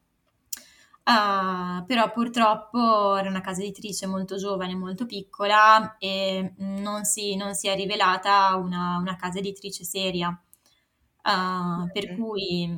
uhm, 1.04 1.84
però 1.86 2.10
purtroppo 2.12 3.16
era 3.16 3.28
una 3.28 3.40
casa 3.40 3.62
editrice 3.62 4.06
molto 4.06 4.36
giovane, 4.36 4.74
molto 4.74 5.06
piccola 5.06 5.96
e 5.98 6.54
non 6.58 7.04
si 7.04 7.36
non 7.36 7.54
si 7.54 7.68
è 7.68 7.74
rivelata 7.74 8.54
una 8.56 8.96
una 8.98 9.16
casa 9.16 9.38
editrice 9.38 9.84
seria. 9.84 10.28
Uhm, 11.24 11.90
per 11.92 12.10
cui, 12.12 12.68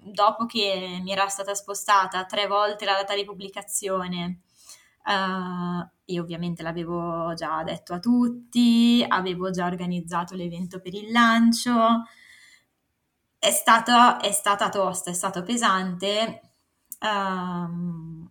dopo 0.00 0.46
che 0.46 1.00
mi 1.02 1.12
era 1.12 1.28
stata 1.28 1.54
spostata 1.54 2.24
3 2.26 2.46
volte 2.46 2.84
la 2.84 2.92
data 2.94 3.14
di 3.14 3.24
pubblicazione, 3.24 4.40
uhm, 5.06 5.90
io 6.06 6.22
ovviamente 6.22 6.62
l'avevo 6.62 7.32
già 7.34 7.62
detto 7.64 7.94
a 7.94 7.98
tutti, 8.00 9.04
avevo 9.08 9.50
già 9.50 9.66
organizzato 9.66 10.34
l'evento 10.36 10.80
per 10.80 10.94
il 10.94 11.10
lancio 11.12 12.04
è 13.44 13.50
stata 13.50 14.18
è 14.20 14.30
stata 14.30 14.68
tosta, 14.68 15.10
è 15.10 15.14
stato 15.14 15.42
pesante. 15.42 16.51
Mh, 17.02 18.26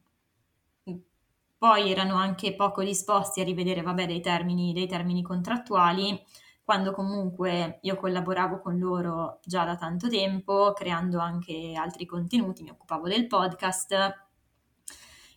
poi 1.57 1.91
erano 1.91 2.15
anche 2.15 2.55
poco 2.55 2.84
disposti 2.84 3.41
a 3.41 3.43
rivedere, 3.43 3.81
vabbè, 3.81 4.05
dei 4.07 4.21
termini 4.21 4.73
dei 4.73 4.88
termini 4.88 5.21
contrattuali, 5.21 6.19
quando 6.63 6.91
comunque 6.93 7.79
io 7.84 7.95
collaboravo 7.97 8.60
con 8.62 8.77
loro 8.79 9.39
già 9.45 9.63
da 9.65 9.75
tanto 9.75 10.10
tempo, 10.10 10.73
creando 10.73 11.19
anche 11.19 11.73
altri 11.75 12.05
contenuti, 12.05 12.63
mi 12.63 12.69
occupavo 12.71 13.07
del 13.07 13.27
podcast. 13.27 14.27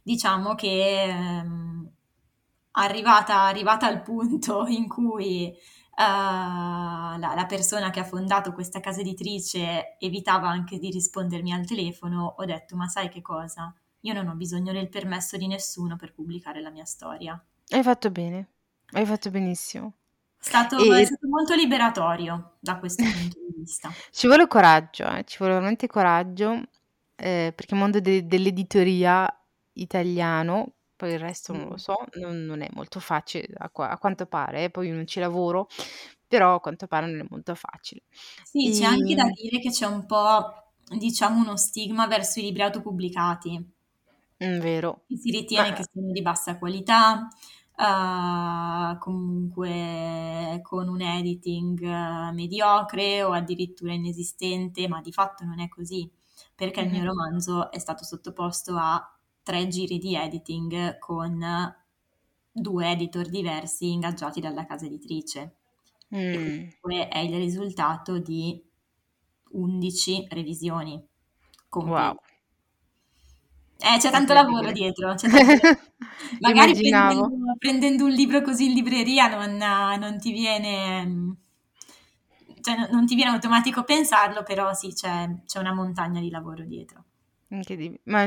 Diciamo 0.03 0.55
che, 0.55 1.03
ehm, 1.05 1.91
arrivata 2.73 3.43
arrivata 3.45 3.87
al 3.87 4.03
punto 4.03 4.67
in 4.67 4.87
cui, 4.89 5.55
uhm, 5.97 7.19
la 7.21 7.35
la 7.35 7.47
persona 7.47 7.91
che 7.91 8.01
ha 8.01 8.05
fondato 8.05 8.53
questa 8.53 8.81
casa 8.81 9.01
editrice 9.01 9.97
evitava 9.99 10.49
anche 10.49 10.79
di 10.79 10.91
rispondermi 10.91 11.53
al 11.53 11.67
telefono, 11.67 12.35
ho 12.39 12.45
detto: 12.45 12.77
"Ma 12.77 12.89
sai 12.89 13.09
che 13.09 13.23
cosa? 13.23 13.73
Io 14.01 14.13
non 14.15 14.29
ho 14.29 14.35
bisogno 14.35 14.73
del 14.73 14.89
permesso 14.89 15.37
di 15.37 15.47
nessuno 15.47 15.97
per 15.97 16.13
pubblicare 16.13 16.61
la 16.61 16.71
mia 16.71 16.85
storia." 16.85 17.43
Hai 17.73 17.83
fatto 17.83 18.11
bene, 18.11 18.49
hai 18.93 19.05
fatto 19.05 19.31
benissimo. 19.31 19.93
Stato 20.39 20.93
è 20.93 21.03
E 21.03 21.05
stato 21.05 21.27
molto 21.27 21.57
liberatorio 21.57 22.59
da 22.61 22.79
questo 22.79 23.09
punto 23.11 23.37
di 23.41 23.53
vista. 23.59 23.99
Ci 24.11 24.27
vuole 24.27 24.47
coraggio, 24.47 25.07
eh, 25.09 25.25
ci 25.25 25.39
vuole 25.39 25.55
veramente 25.55 25.87
coraggio, 25.87 26.53
ehm, 27.17 27.53
perché 27.53 27.75
il 27.75 27.81
mondo 27.81 28.01
de 28.01 28.27
dell'editoria 28.27 29.27
italiano, 29.75 30.75
poi 31.05 31.13
il 31.15 31.19
resto 31.19 31.53
non 31.53 31.69
lo 31.69 31.77
so, 31.77 31.97
non 32.15 32.45
non 32.45 32.61
è 32.63 32.69
molto 32.73 33.01
facile 33.01 33.49
a 33.59 33.71
qua 33.71 33.91
a 33.91 33.99
quanto 33.99 34.27
pare 34.27 34.65
eh, 34.65 34.71
poi 34.71 34.91
non 34.91 35.07
ci 35.07 35.21
lavoro, 35.21 35.69
però 36.27 36.55
a 36.57 36.61
quanto 36.61 36.87
pare 36.87 37.07
non 37.07 37.21
è 37.21 37.27
molto 37.31 37.55
facile. 37.55 38.03
Sì, 38.43 38.71
c'è 38.71 38.85
anche 38.85 39.15
da 39.17 39.25
Ehm 39.25 39.35
dire 39.35 39.59
che 39.59 39.71
c'è 39.71 39.87
un 39.87 40.07
po', 40.07 40.73
diciamo, 40.97 41.41
uno 41.41 41.57
stigma 41.57 42.07
verso 42.07 42.39
i 42.39 42.43
libri 42.45 42.63
autopubblicati. 42.63 43.73
Mh, 44.41 44.61
vero. 44.61 45.03
Si 45.07 45.31
Ma 45.57 45.65
ritiene 45.65 45.73
che 45.73 45.85
siano 45.91 46.11
di 46.13 46.23
bassa 46.23 46.59
qualità, 46.59 47.29
uhm, 47.77 48.99
comunque 48.99 50.61
con 50.63 50.89
un 50.89 51.01
editing 51.01 51.81
mediocre 52.33 53.23
o 53.23 53.33
addirittura 53.33 53.93
inesistente, 53.93 54.89
ma 54.89 55.01
di 55.01 55.13
fatto 55.13 55.45
non 55.45 55.61
è 55.61 55.69
così, 55.69 56.11
perché 56.55 56.81
il 56.81 56.91
mio 56.91 57.05
romanzo 57.05 57.71
è 57.71 57.79
stato 57.79 58.03
sottoposto 58.05 58.77
a 58.77 59.14
3 59.45 59.69
giri 59.69 59.99
di 59.99 60.17
editing 60.17 60.99
con 60.99 61.45
2 62.51 62.91
editor 62.91 63.29
diversi 63.29 63.93
ingaggiati 63.93 64.41
dalla 64.41 64.65
casa 64.65 64.87
editrice. 64.87 65.57
Comunque 66.09 67.09
è 67.09 67.19
il 67.19 67.37
risultato 67.37 68.19
di 68.19 68.61
11 69.51 70.27
revisioni 70.31 71.01
complete. 71.69 72.01
Wow. 72.01 72.17
Eh, 73.79 73.99
c'è 73.99 74.11
tanto 74.11 74.33
lavoro 74.33 74.73
dietro. 74.73 75.15
Tanto... 75.15 75.37
Magari 76.41 76.73
prendendo, 76.73 77.31
prendendo, 77.59 78.05
un 78.05 78.11
libro 78.11 78.41
così 78.41 78.67
in 78.67 78.73
libreria 78.73 79.29
non, 79.29 79.57
non 79.99 80.19
ti 80.19 80.33
viene... 80.33 81.37
Cioè, 82.61 82.89
non 82.91 83.05
ti 83.05 83.15
viene 83.15 83.33
automatico 83.33 83.85
pensarlo, 83.85 84.43
però 84.43 84.73
sì, 84.73 84.95
c'è, 84.95 85.29
c'è 85.45 85.59
una 85.59 85.75
montagna 85.75 86.21
di 86.21 86.31
lavoro 86.31 86.65
dietro. 86.65 87.05
Incredibile, 87.49 88.01
ma 88.05 88.27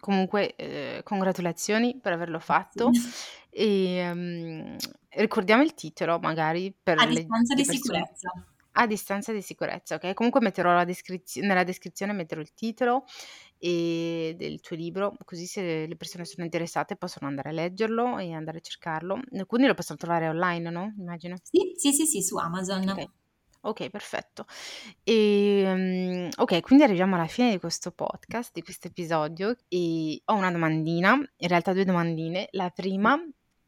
comunque 0.00 0.54
eh, 0.56 1.00
congratulazioni 1.04 1.98
per 2.00 2.12
averlo 2.12 2.38
fatto 2.40 2.90
e 3.48 4.10
um, 4.10 4.76
ricordiamo 5.10 5.62
il 5.62 5.72
titolo 5.74 6.18
magari 6.18 6.74
per 6.82 6.98
A 6.98 7.06
distanza 7.06 7.54
le, 7.54 7.62
di 7.62 7.64
sicurezza. 7.64 8.30
A 8.78 8.86
distanza 8.86 9.32
di 9.32 9.40
sicurezza, 9.40 9.94
ok? 9.94 10.12
Comunque 10.12 10.40
metterò 10.42 10.74
la 10.74 10.84
descriz- 10.84 11.38
nella 11.38 11.64
descrizione 11.64 12.12
metterò 12.12 12.40
il 12.42 12.52
titolo 12.52 13.04
e 13.56 14.34
del 14.36 14.60
tuo 14.60 14.76
libro, 14.76 15.16
così 15.24 15.46
se 15.46 15.86
le 15.86 15.96
persone 15.96 16.26
sono 16.26 16.44
interessate 16.44 16.96
possono 16.96 17.26
andare 17.28 17.48
a 17.48 17.52
leggerlo 17.52 18.18
e 18.18 18.34
andare 18.34 18.58
a 18.58 18.60
cercarlo. 18.60 19.18
Quindi 19.46 19.68
lo 19.68 19.74
possono 19.74 19.96
trovare 19.98 20.28
online, 20.28 20.68
no? 20.70 20.92
Immagino. 20.98 21.36
Sì, 21.42 21.72
sì, 21.76 21.92
sì, 21.92 22.04
sì 22.04 22.22
su 22.22 22.36
Amazon. 22.36 22.94
Ok, 23.66 23.90
perfetto. 23.90 24.46
E, 25.02 25.62
um, 25.66 26.28
ok, 26.36 26.60
quindi 26.60 26.84
arriviamo 26.84 27.16
alla 27.16 27.26
fine 27.26 27.50
di 27.50 27.58
questo 27.58 27.90
podcast, 27.90 28.52
di 28.52 28.62
questo 28.62 28.86
episodio 28.86 29.56
e 29.66 30.22
ho 30.24 30.34
una 30.34 30.52
domandina, 30.52 31.14
in 31.14 31.48
realtà 31.48 31.72
due 31.72 31.84
domandine. 31.84 32.46
La 32.52 32.70
prima 32.70 33.18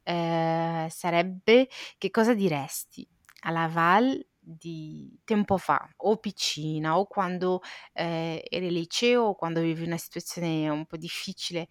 eh, 0.04 0.86
sarebbe 0.88 1.68
che 1.98 2.10
cosa 2.12 2.32
diresti 2.32 3.04
alla 3.40 3.66
Val 3.66 4.24
di 4.38 5.18
tempo 5.24 5.58
fa, 5.58 5.92
o 5.96 6.16
piccina, 6.18 6.96
o 6.96 7.06
quando 7.06 7.60
eh, 7.92 8.40
eri 8.48 8.70
liceo, 8.70 9.24
o 9.24 9.34
quando 9.34 9.60
vivi 9.60 9.84
una 9.84 9.98
situazione 9.98 10.68
un 10.68 10.86
po' 10.86 10.96
difficile 10.96 11.62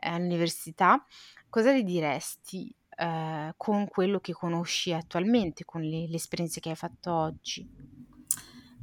eh, 0.00 0.08
all'università, 0.08 1.04
cosa 1.48 1.72
gli 1.72 1.84
diresti 1.84 2.74
eh, 2.96 3.52
con 3.56 3.86
quello 3.88 4.20
che 4.20 4.32
conosci 4.32 4.92
attualmente, 4.92 5.64
con 5.64 5.82
le, 5.82 6.08
le 6.08 6.16
esperienze 6.16 6.60
che 6.60 6.70
hai 6.70 6.76
fatto 6.76 7.12
oggi? 7.12 7.68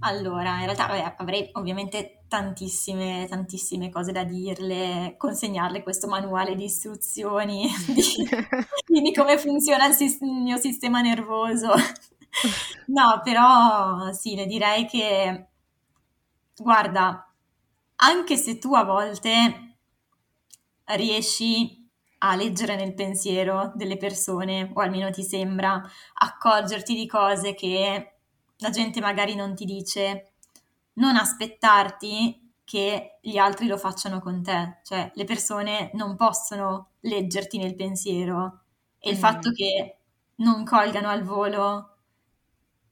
Allora, 0.06 0.60
in 0.60 0.66
realtà 0.66 0.88
vabbè, 0.88 1.16
avrei 1.18 1.50
ovviamente 1.54 2.24
tantissime, 2.28 3.26
tantissime 3.30 3.90
cose 3.90 4.12
da 4.12 4.24
dirle, 4.24 5.16
consegnarle 5.18 5.82
questo 5.82 6.08
manuale 6.08 6.56
di 6.56 6.66
istruzioni 6.66 7.70
di, 8.86 9.02
di 9.02 9.14
come 9.14 9.38
funziona 9.38 9.88
il, 9.88 9.96
il, 10.00 10.18
mio 10.22 10.58
sistema 10.58 11.02
nervoso. 11.02 11.74
No, 12.88 13.22
però 13.24 14.12
sì, 14.12 14.34
le 14.34 14.48
direi 14.48 14.88
che, 14.88 15.48
guarda, 16.56 17.32
anche 17.98 18.38
se 18.38 18.58
tu 18.58 18.74
a 18.74 18.84
volte 18.84 19.78
riesci 20.86 21.83
a 22.26 22.36
leggere 22.36 22.76
nel 22.76 22.94
pensiero 22.94 23.72
delle 23.76 23.98
persone, 23.98 24.72
o 24.74 24.82
almeno 24.82 25.10
ti 25.12 25.24
sembra, 25.24 25.82
accorgerti 26.14 26.96
di 26.96 27.06
cose 27.06 27.54
che 27.54 28.16
la 28.58 28.70
gente 28.70 29.02
magari 29.02 29.36
non 29.36 29.56
ti 29.56 29.66
dice, 29.66 30.34
non 30.94 31.18
aspettarti 31.18 32.52
che 32.64 33.20
gli 33.22 33.38
altri 33.38 33.68
lo 33.68 33.78
facciano 33.78 34.22
con 34.22 34.42
te, 34.42 34.80
cioè 34.84 35.12
le 35.14 35.24
persone 35.26 35.92
non 35.96 36.16
possono 36.16 36.92
leggerti 37.02 37.58
nel 37.58 37.76
pensiero 37.76 38.62
e 39.00 39.12
il 39.12 39.18
mm. 39.18 39.20
fatto 39.20 39.52
che 39.52 39.98
non 40.36 40.64
colgano 40.64 41.10
al 41.10 41.24
volo 41.24 41.98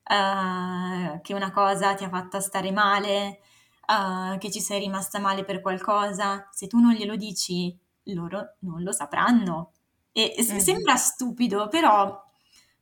uh, 0.04 1.22
che 1.22 1.34
una 1.34 1.52
cosa 1.52 1.94
ti 1.94 2.04
ha 2.04 2.10
fatta 2.10 2.42
stare 2.42 2.72
male, 2.72 3.40
uh, 3.88 4.38
che 4.38 4.52
ci 4.52 4.60
sei 4.60 4.82
rimasta 4.82 5.20
male 5.20 5.46
per 5.46 5.62
qualcosa, 5.62 6.50
se 6.52 6.68
tu 6.68 6.80
non 6.80 6.92
glielo 6.92 7.16
dici, 7.16 7.80
loro 8.14 8.56
non 8.60 8.84
lo 8.84 8.92
sapranno. 8.92 9.74
E 10.12 10.36
mm. 10.40 10.58
sembra 10.58 10.96
stupido, 10.96 11.68
però 11.68 12.22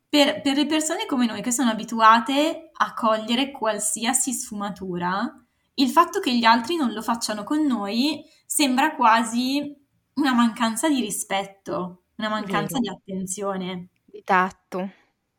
per, 0.08 0.42
per, 0.42 0.56
le 0.56 0.66
persone 0.66 1.06
come 1.06 1.28
noi 1.28 1.42
che 1.42 1.52
sono 1.52 1.70
abituate 1.70 2.72
a 2.74 2.94
cogliere 2.94 3.52
qualsiasi 3.52 4.34
sfumatura, 4.34 5.32
il 5.76 5.90
fatto 5.90 6.20
che 6.20 6.36
gli 6.36 6.46
altri 6.46 6.76
non 6.76 6.92
lo 6.92 7.02
facciano 7.02 7.44
con 7.44 7.66
noi 7.66 8.24
sembra 8.46 8.96
quasi 8.96 9.76
una 10.16 10.34
mancanza 10.34 10.90
di 10.90 11.00
rispetto, 11.00 12.06
una 12.16 12.30
mancanza 12.30 12.80
Vero. 12.80 12.82
di 12.82 12.90
attenzione. 12.90 13.90
Di 14.04 14.24
tatto. 14.24 14.92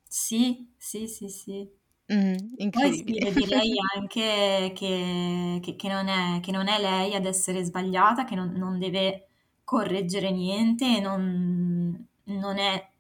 Sì, 0.06 0.72
sì, 0.76 1.08
sì, 1.08 1.28
sì. 1.28 1.78
Poi 2.06 2.36
sì, 2.38 2.54
incredibile. 2.56 3.32
direi 3.32 3.72
anche 3.96 4.72
che, 4.74 5.60
che- 5.62 5.76
che 5.76 5.88
non 5.88 6.08
è, 6.08 6.40
che 6.40 6.50
non 6.50 6.68
è 6.68 6.80
lei 6.80 7.14
ad 7.14 7.24
essere 7.24 7.62
sbagliata, 7.62 8.24
che 8.24 8.34
non, 8.34 8.52
non 8.52 8.78
deve 8.78 9.29
correggere 9.70 10.32
niente, 10.32 10.98
non, 10.98 12.08
non 12.24 12.58
è 12.58 12.90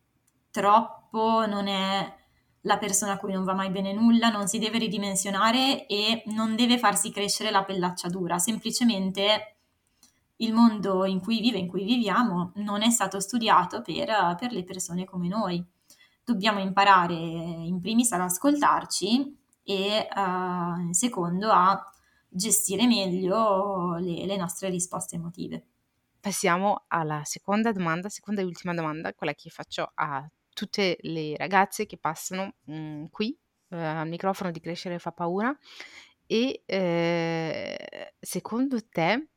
troppo, 0.52 1.44
non 1.44 1.66
è 1.66 2.16
la 2.60 2.78
persona 2.78 3.14
a 3.14 3.16
cui 3.16 3.32
non 3.32 3.42
va 3.42 3.54
mai 3.54 3.70
bene 3.70 3.92
nulla, 3.92 4.28
non 4.28 4.46
si 4.46 4.60
deve 4.60 4.78
ridimensionare 4.78 5.86
e 5.88 6.22
non 6.26 6.54
deve 6.54 6.78
farsi 6.78 7.10
crescere 7.10 7.50
la 7.50 7.64
pellaccia 7.64 8.06
dura, 8.06 8.38
semplicemente 8.38 9.56
il 10.36 10.52
mondo 10.52 11.04
in 11.06 11.18
cui 11.18 11.40
vive, 11.40 11.58
in 11.58 11.66
cui 11.66 11.82
viviamo, 11.82 12.52
non 12.56 12.82
è 12.82 12.90
stato 12.90 13.18
studiato 13.18 13.82
per, 13.82 14.36
per 14.38 14.52
le 14.52 14.62
persone 14.62 15.04
come 15.04 15.26
noi 15.26 15.60
dobbiamo 16.24 16.60
imparare 16.60 17.14
in 17.14 17.80
primis 17.80 18.12
ad 18.12 18.20
ascoltarci 18.20 19.38
e 19.64 20.06
uh, 20.14 20.80
in 20.82 20.92
secondo 20.92 21.50
a 21.50 21.84
gestire 22.28 22.86
meglio 22.86 23.96
le, 23.96 24.24
le, 24.24 24.36
nostre 24.36 24.68
risposte 24.68 25.16
emotive. 25.16 25.64
Passiamo 26.20 26.84
alla 26.88 27.22
seconda 27.24 27.72
domanda, 27.72 28.08
seconda 28.08 28.42
e 28.42 28.44
ultima 28.44 28.74
domanda, 28.74 29.14
quella 29.14 29.34
che 29.34 29.48
faccio 29.50 29.90
a 29.94 30.28
tutte 30.52 30.98
le 31.00 31.36
ragazze 31.36 31.86
che 31.86 31.96
passano 31.96 32.56
mh, 32.64 32.74
mm, 32.74 33.04
qui 33.10 33.36
uh, 33.68 33.76
al 33.76 34.08
microfono 34.08 34.50
di 34.50 34.60
Crescere 34.60 34.98
fa 34.98 35.12
paura. 35.12 35.56
E 36.26 36.62
eh, 36.64 38.14
secondo 38.20 38.86
te 38.88 39.30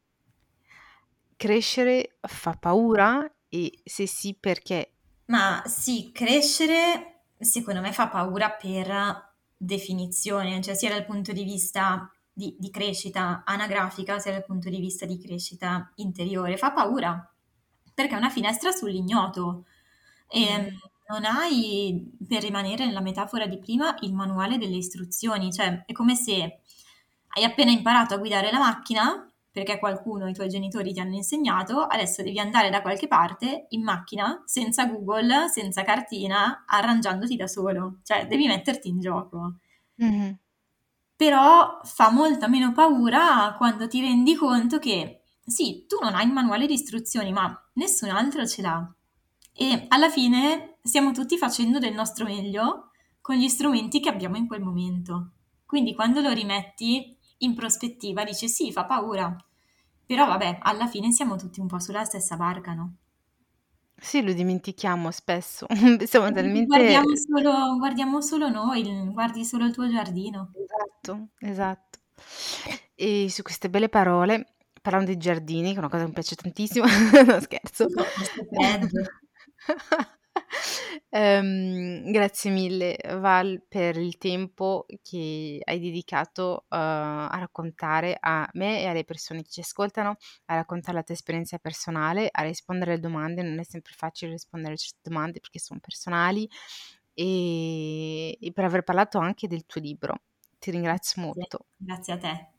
crescere 1.36 2.17
fa 2.21 2.53
paura? 2.53 3.27
E 3.49 3.79
se 3.84 4.05
sì, 4.05 4.36
perché? 4.39 4.93
Ma 5.25 5.63
sì, 5.65 6.11
crescere 6.13 7.23
secondo 7.39 7.81
me 7.81 7.91
fa 7.91 8.09
paura 8.09 8.51
per 8.51 9.34
definizione, 9.57 10.61
cioè 10.61 10.75
sia 10.75 10.89
dal 10.89 11.05
punto 11.05 11.31
di 11.31 11.43
vista 11.43 12.11
di, 12.34 12.55
di 12.59 12.69
crescita 12.71 13.43
anagrafica, 13.45 14.19
sia 14.19 14.31
dal 14.31 14.45
punto 14.45 14.69
di 14.69 14.79
vista 14.79 15.05
di 15.05 15.19
crescita 15.19 15.91
interiore. 15.95 16.57
Fa 16.57 16.71
paura 16.71 17.27
perché 17.93 18.15
è 18.15 18.17
una 18.17 18.29
finestra 18.29 18.71
sull'ignoto 18.71 19.65
e 20.27 20.57
mm. 20.59 20.67
non 21.09 21.25
hai, 21.25 22.11
per 22.27 22.41
rimanere 22.41 22.86
nella 22.86 23.01
metafora 23.01 23.45
di 23.45 23.59
prima, 23.59 23.95
il 24.01 24.13
manuale 24.13 24.57
delle 24.57 24.77
istruzioni, 24.77 25.53
cioè 25.53 25.84
è 25.86 25.91
come 25.91 26.15
se 26.15 26.61
hai 27.36 27.43
appena 27.43 27.71
imparato 27.71 28.15
a 28.15 28.17
guidare 28.17 28.51
la 28.51 28.59
macchina 28.59 29.27
perché 29.51 29.77
qualcuno, 29.77 30.27
i 30.27 30.34
tuoi 30.34 30.49
genitori 30.49 30.93
ti 30.93 30.99
hanno 30.99 31.13
insegnato, 31.13 31.81
adesso 31.81 32.23
devi 32.23 32.39
andare 32.39 32.71
da 32.71 32.81
qualche 32.81 33.07
parte 33.07 33.67
in 33.69 33.84
macchina, 33.84 34.41
senza 34.45 34.88
Google, 34.88 35.47
senza 35.47 35.84
cartina, 35.84 36.63
arrangiandoti 36.65 37.36
da 37.36 37.45
solo, 37.45 37.99
cioè 38.01 38.25
devi 38.25 38.47
metterti 38.47 38.88
in 38.88 38.99
gioco. 38.99 39.57
Mm-hmm. 40.03 40.31
Però 41.16 41.80
fa 41.84 42.09
molta 42.11 42.47
meno 42.47 42.72
paura 42.72 43.55
quando 43.57 43.88
ti 43.88 44.01
rendi 44.01 44.36
conto 44.36 44.80
che 44.80 45.24
sì, 45.45 45.86
tu 45.88 45.97
non 46.01 46.16
hai 46.16 46.26
il 46.26 46.32
manuale 46.32 46.66
di 46.66 46.74
istruzioni, 46.74 47.32
ma 47.32 47.53
nessun 47.74 48.09
altro 48.09 48.45
ce 48.47 48.61
l'ha. 48.61 48.93
E 49.53 49.86
alla 49.89 50.09
fine 50.09 50.78
stiamo 50.82 51.11
tutti 51.11 51.38
facendo 51.38 51.80
del 51.80 51.93
nostro 51.93 52.26
meglio 52.26 52.91
con 53.22 53.36
gli 53.36 53.47
strumenti 53.47 53.99
che 53.99 54.09
abbiamo 54.09 54.38
in 54.38 54.47
quel 54.47 54.61
momento. 54.61 55.32
Quindi 55.66 55.93
quando 55.93 56.22
lo 56.22 56.32
rimetti 56.32 57.18
in 57.39 57.55
prospettiva 57.55 58.24
dice 58.24 58.47
sì, 58.47 58.72
fa 58.72 58.86
paura, 58.86 59.36
però 60.05 60.26
vabbè, 60.26 60.59
alla 60.61 60.88
fine 60.88 61.11
siamo 61.11 61.36
tutti 61.36 61.59
un 61.59 61.68
po' 61.68 61.80
sulla 61.80 62.03
stessa 62.03 62.36
barca, 62.36 62.74
no? 62.74 62.95
Sì, 64.03 64.21
lo 64.21 64.33
dimentichiamo 64.33 65.11
spesso. 65.11 65.65
Siamo 66.05 66.29
talmente... 66.31 66.65
Guardiamo 66.65 67.15
solo, 67.15 67.77
guardiamo 67.77 68.21
solo 68.21 68.49
noi, 68.49 68.83
guardi 69.11 69.45
solo 69.45 69.65
il 69.65 69.73
tuo 69.73 69.89
giardino. 69.89 70.51
Esatto, 70.53 71.29
esatto. 71.39 71.99
E 72.95 73.27
su 73.29 73.41
queste 73.43 73.69
belle 73.69 73.87
parole, 73.87 74.55
parlando 74.81 75.09
di 75.09 75.17
giardini, 75.17 75.69
che 75.69 75.75
è 75.75 75.79
una 75.79 75.87
cosa 75.87 76.01
che 76.01 76.09
mi 76.09 76.13
piace 76.13 76.35
tantissimo, 76.35 76.85
no 77.25 77.39
scherzo. 77.39 77.87
No, 77.87 78.03
Ehm, 81.09 82.11
grazie 82.11 82.49
mille 82.51 82.97
Val 83.19 83.63
per 83.67 83.97
il 83.97 84.17
tempo 84.17 84.85
che 85.03 85.59
hai 85.63 85.79
dedicato, 85.79 86.65
uhm, 86.69 86.77
a 86.79 87.37
raccontare 87.39 88.17
a 88.19 88.49
me 88.53 88.81
e 88.81 88.87
alle 88.87 89.03
persone 89.03 89.43
che 89.43 89.49
ci 89.49 89.59
ascoltano, 89.59 90.15
a 90.45 90.55
raccontare 90.55 90.97
la 90.97 91.03
tua 91.03 91.13
esperienza 91.13 91.57
personale, 91.59 92.29
a 92.31 92.41
rispondere 92.43 92.91
alle 92.93 92.99
domande. 92.99 93.43
Non 93.43 93.59
è 93.59 93.63
sempre 93.63 93.93
facile 93.95 94.31
rispondere 94.31 94.73
a 94.73 94.77
certe 94.77 94.99
domande 95.09 95.39
perché 95.39 95.59
son 95.59 95.79
personali, 95.79 96.49
e 97.13 98.37
e 98.41 98.51
per 98.51 98.63
aver 98.65 98.83
parlato 98.83 99.19
anche 99.19 99.47
del 99.47 99.65
tuo 99.67 99.81
libro. 99.81 100.23
Ti 100.59 100.71
ringrazio 100.71 101.21
Grazie, 101.31 101.57
molto. 101.61 101.65
grazie 101.77 102.13
a 102.13 102.17
te. 102.17 102.52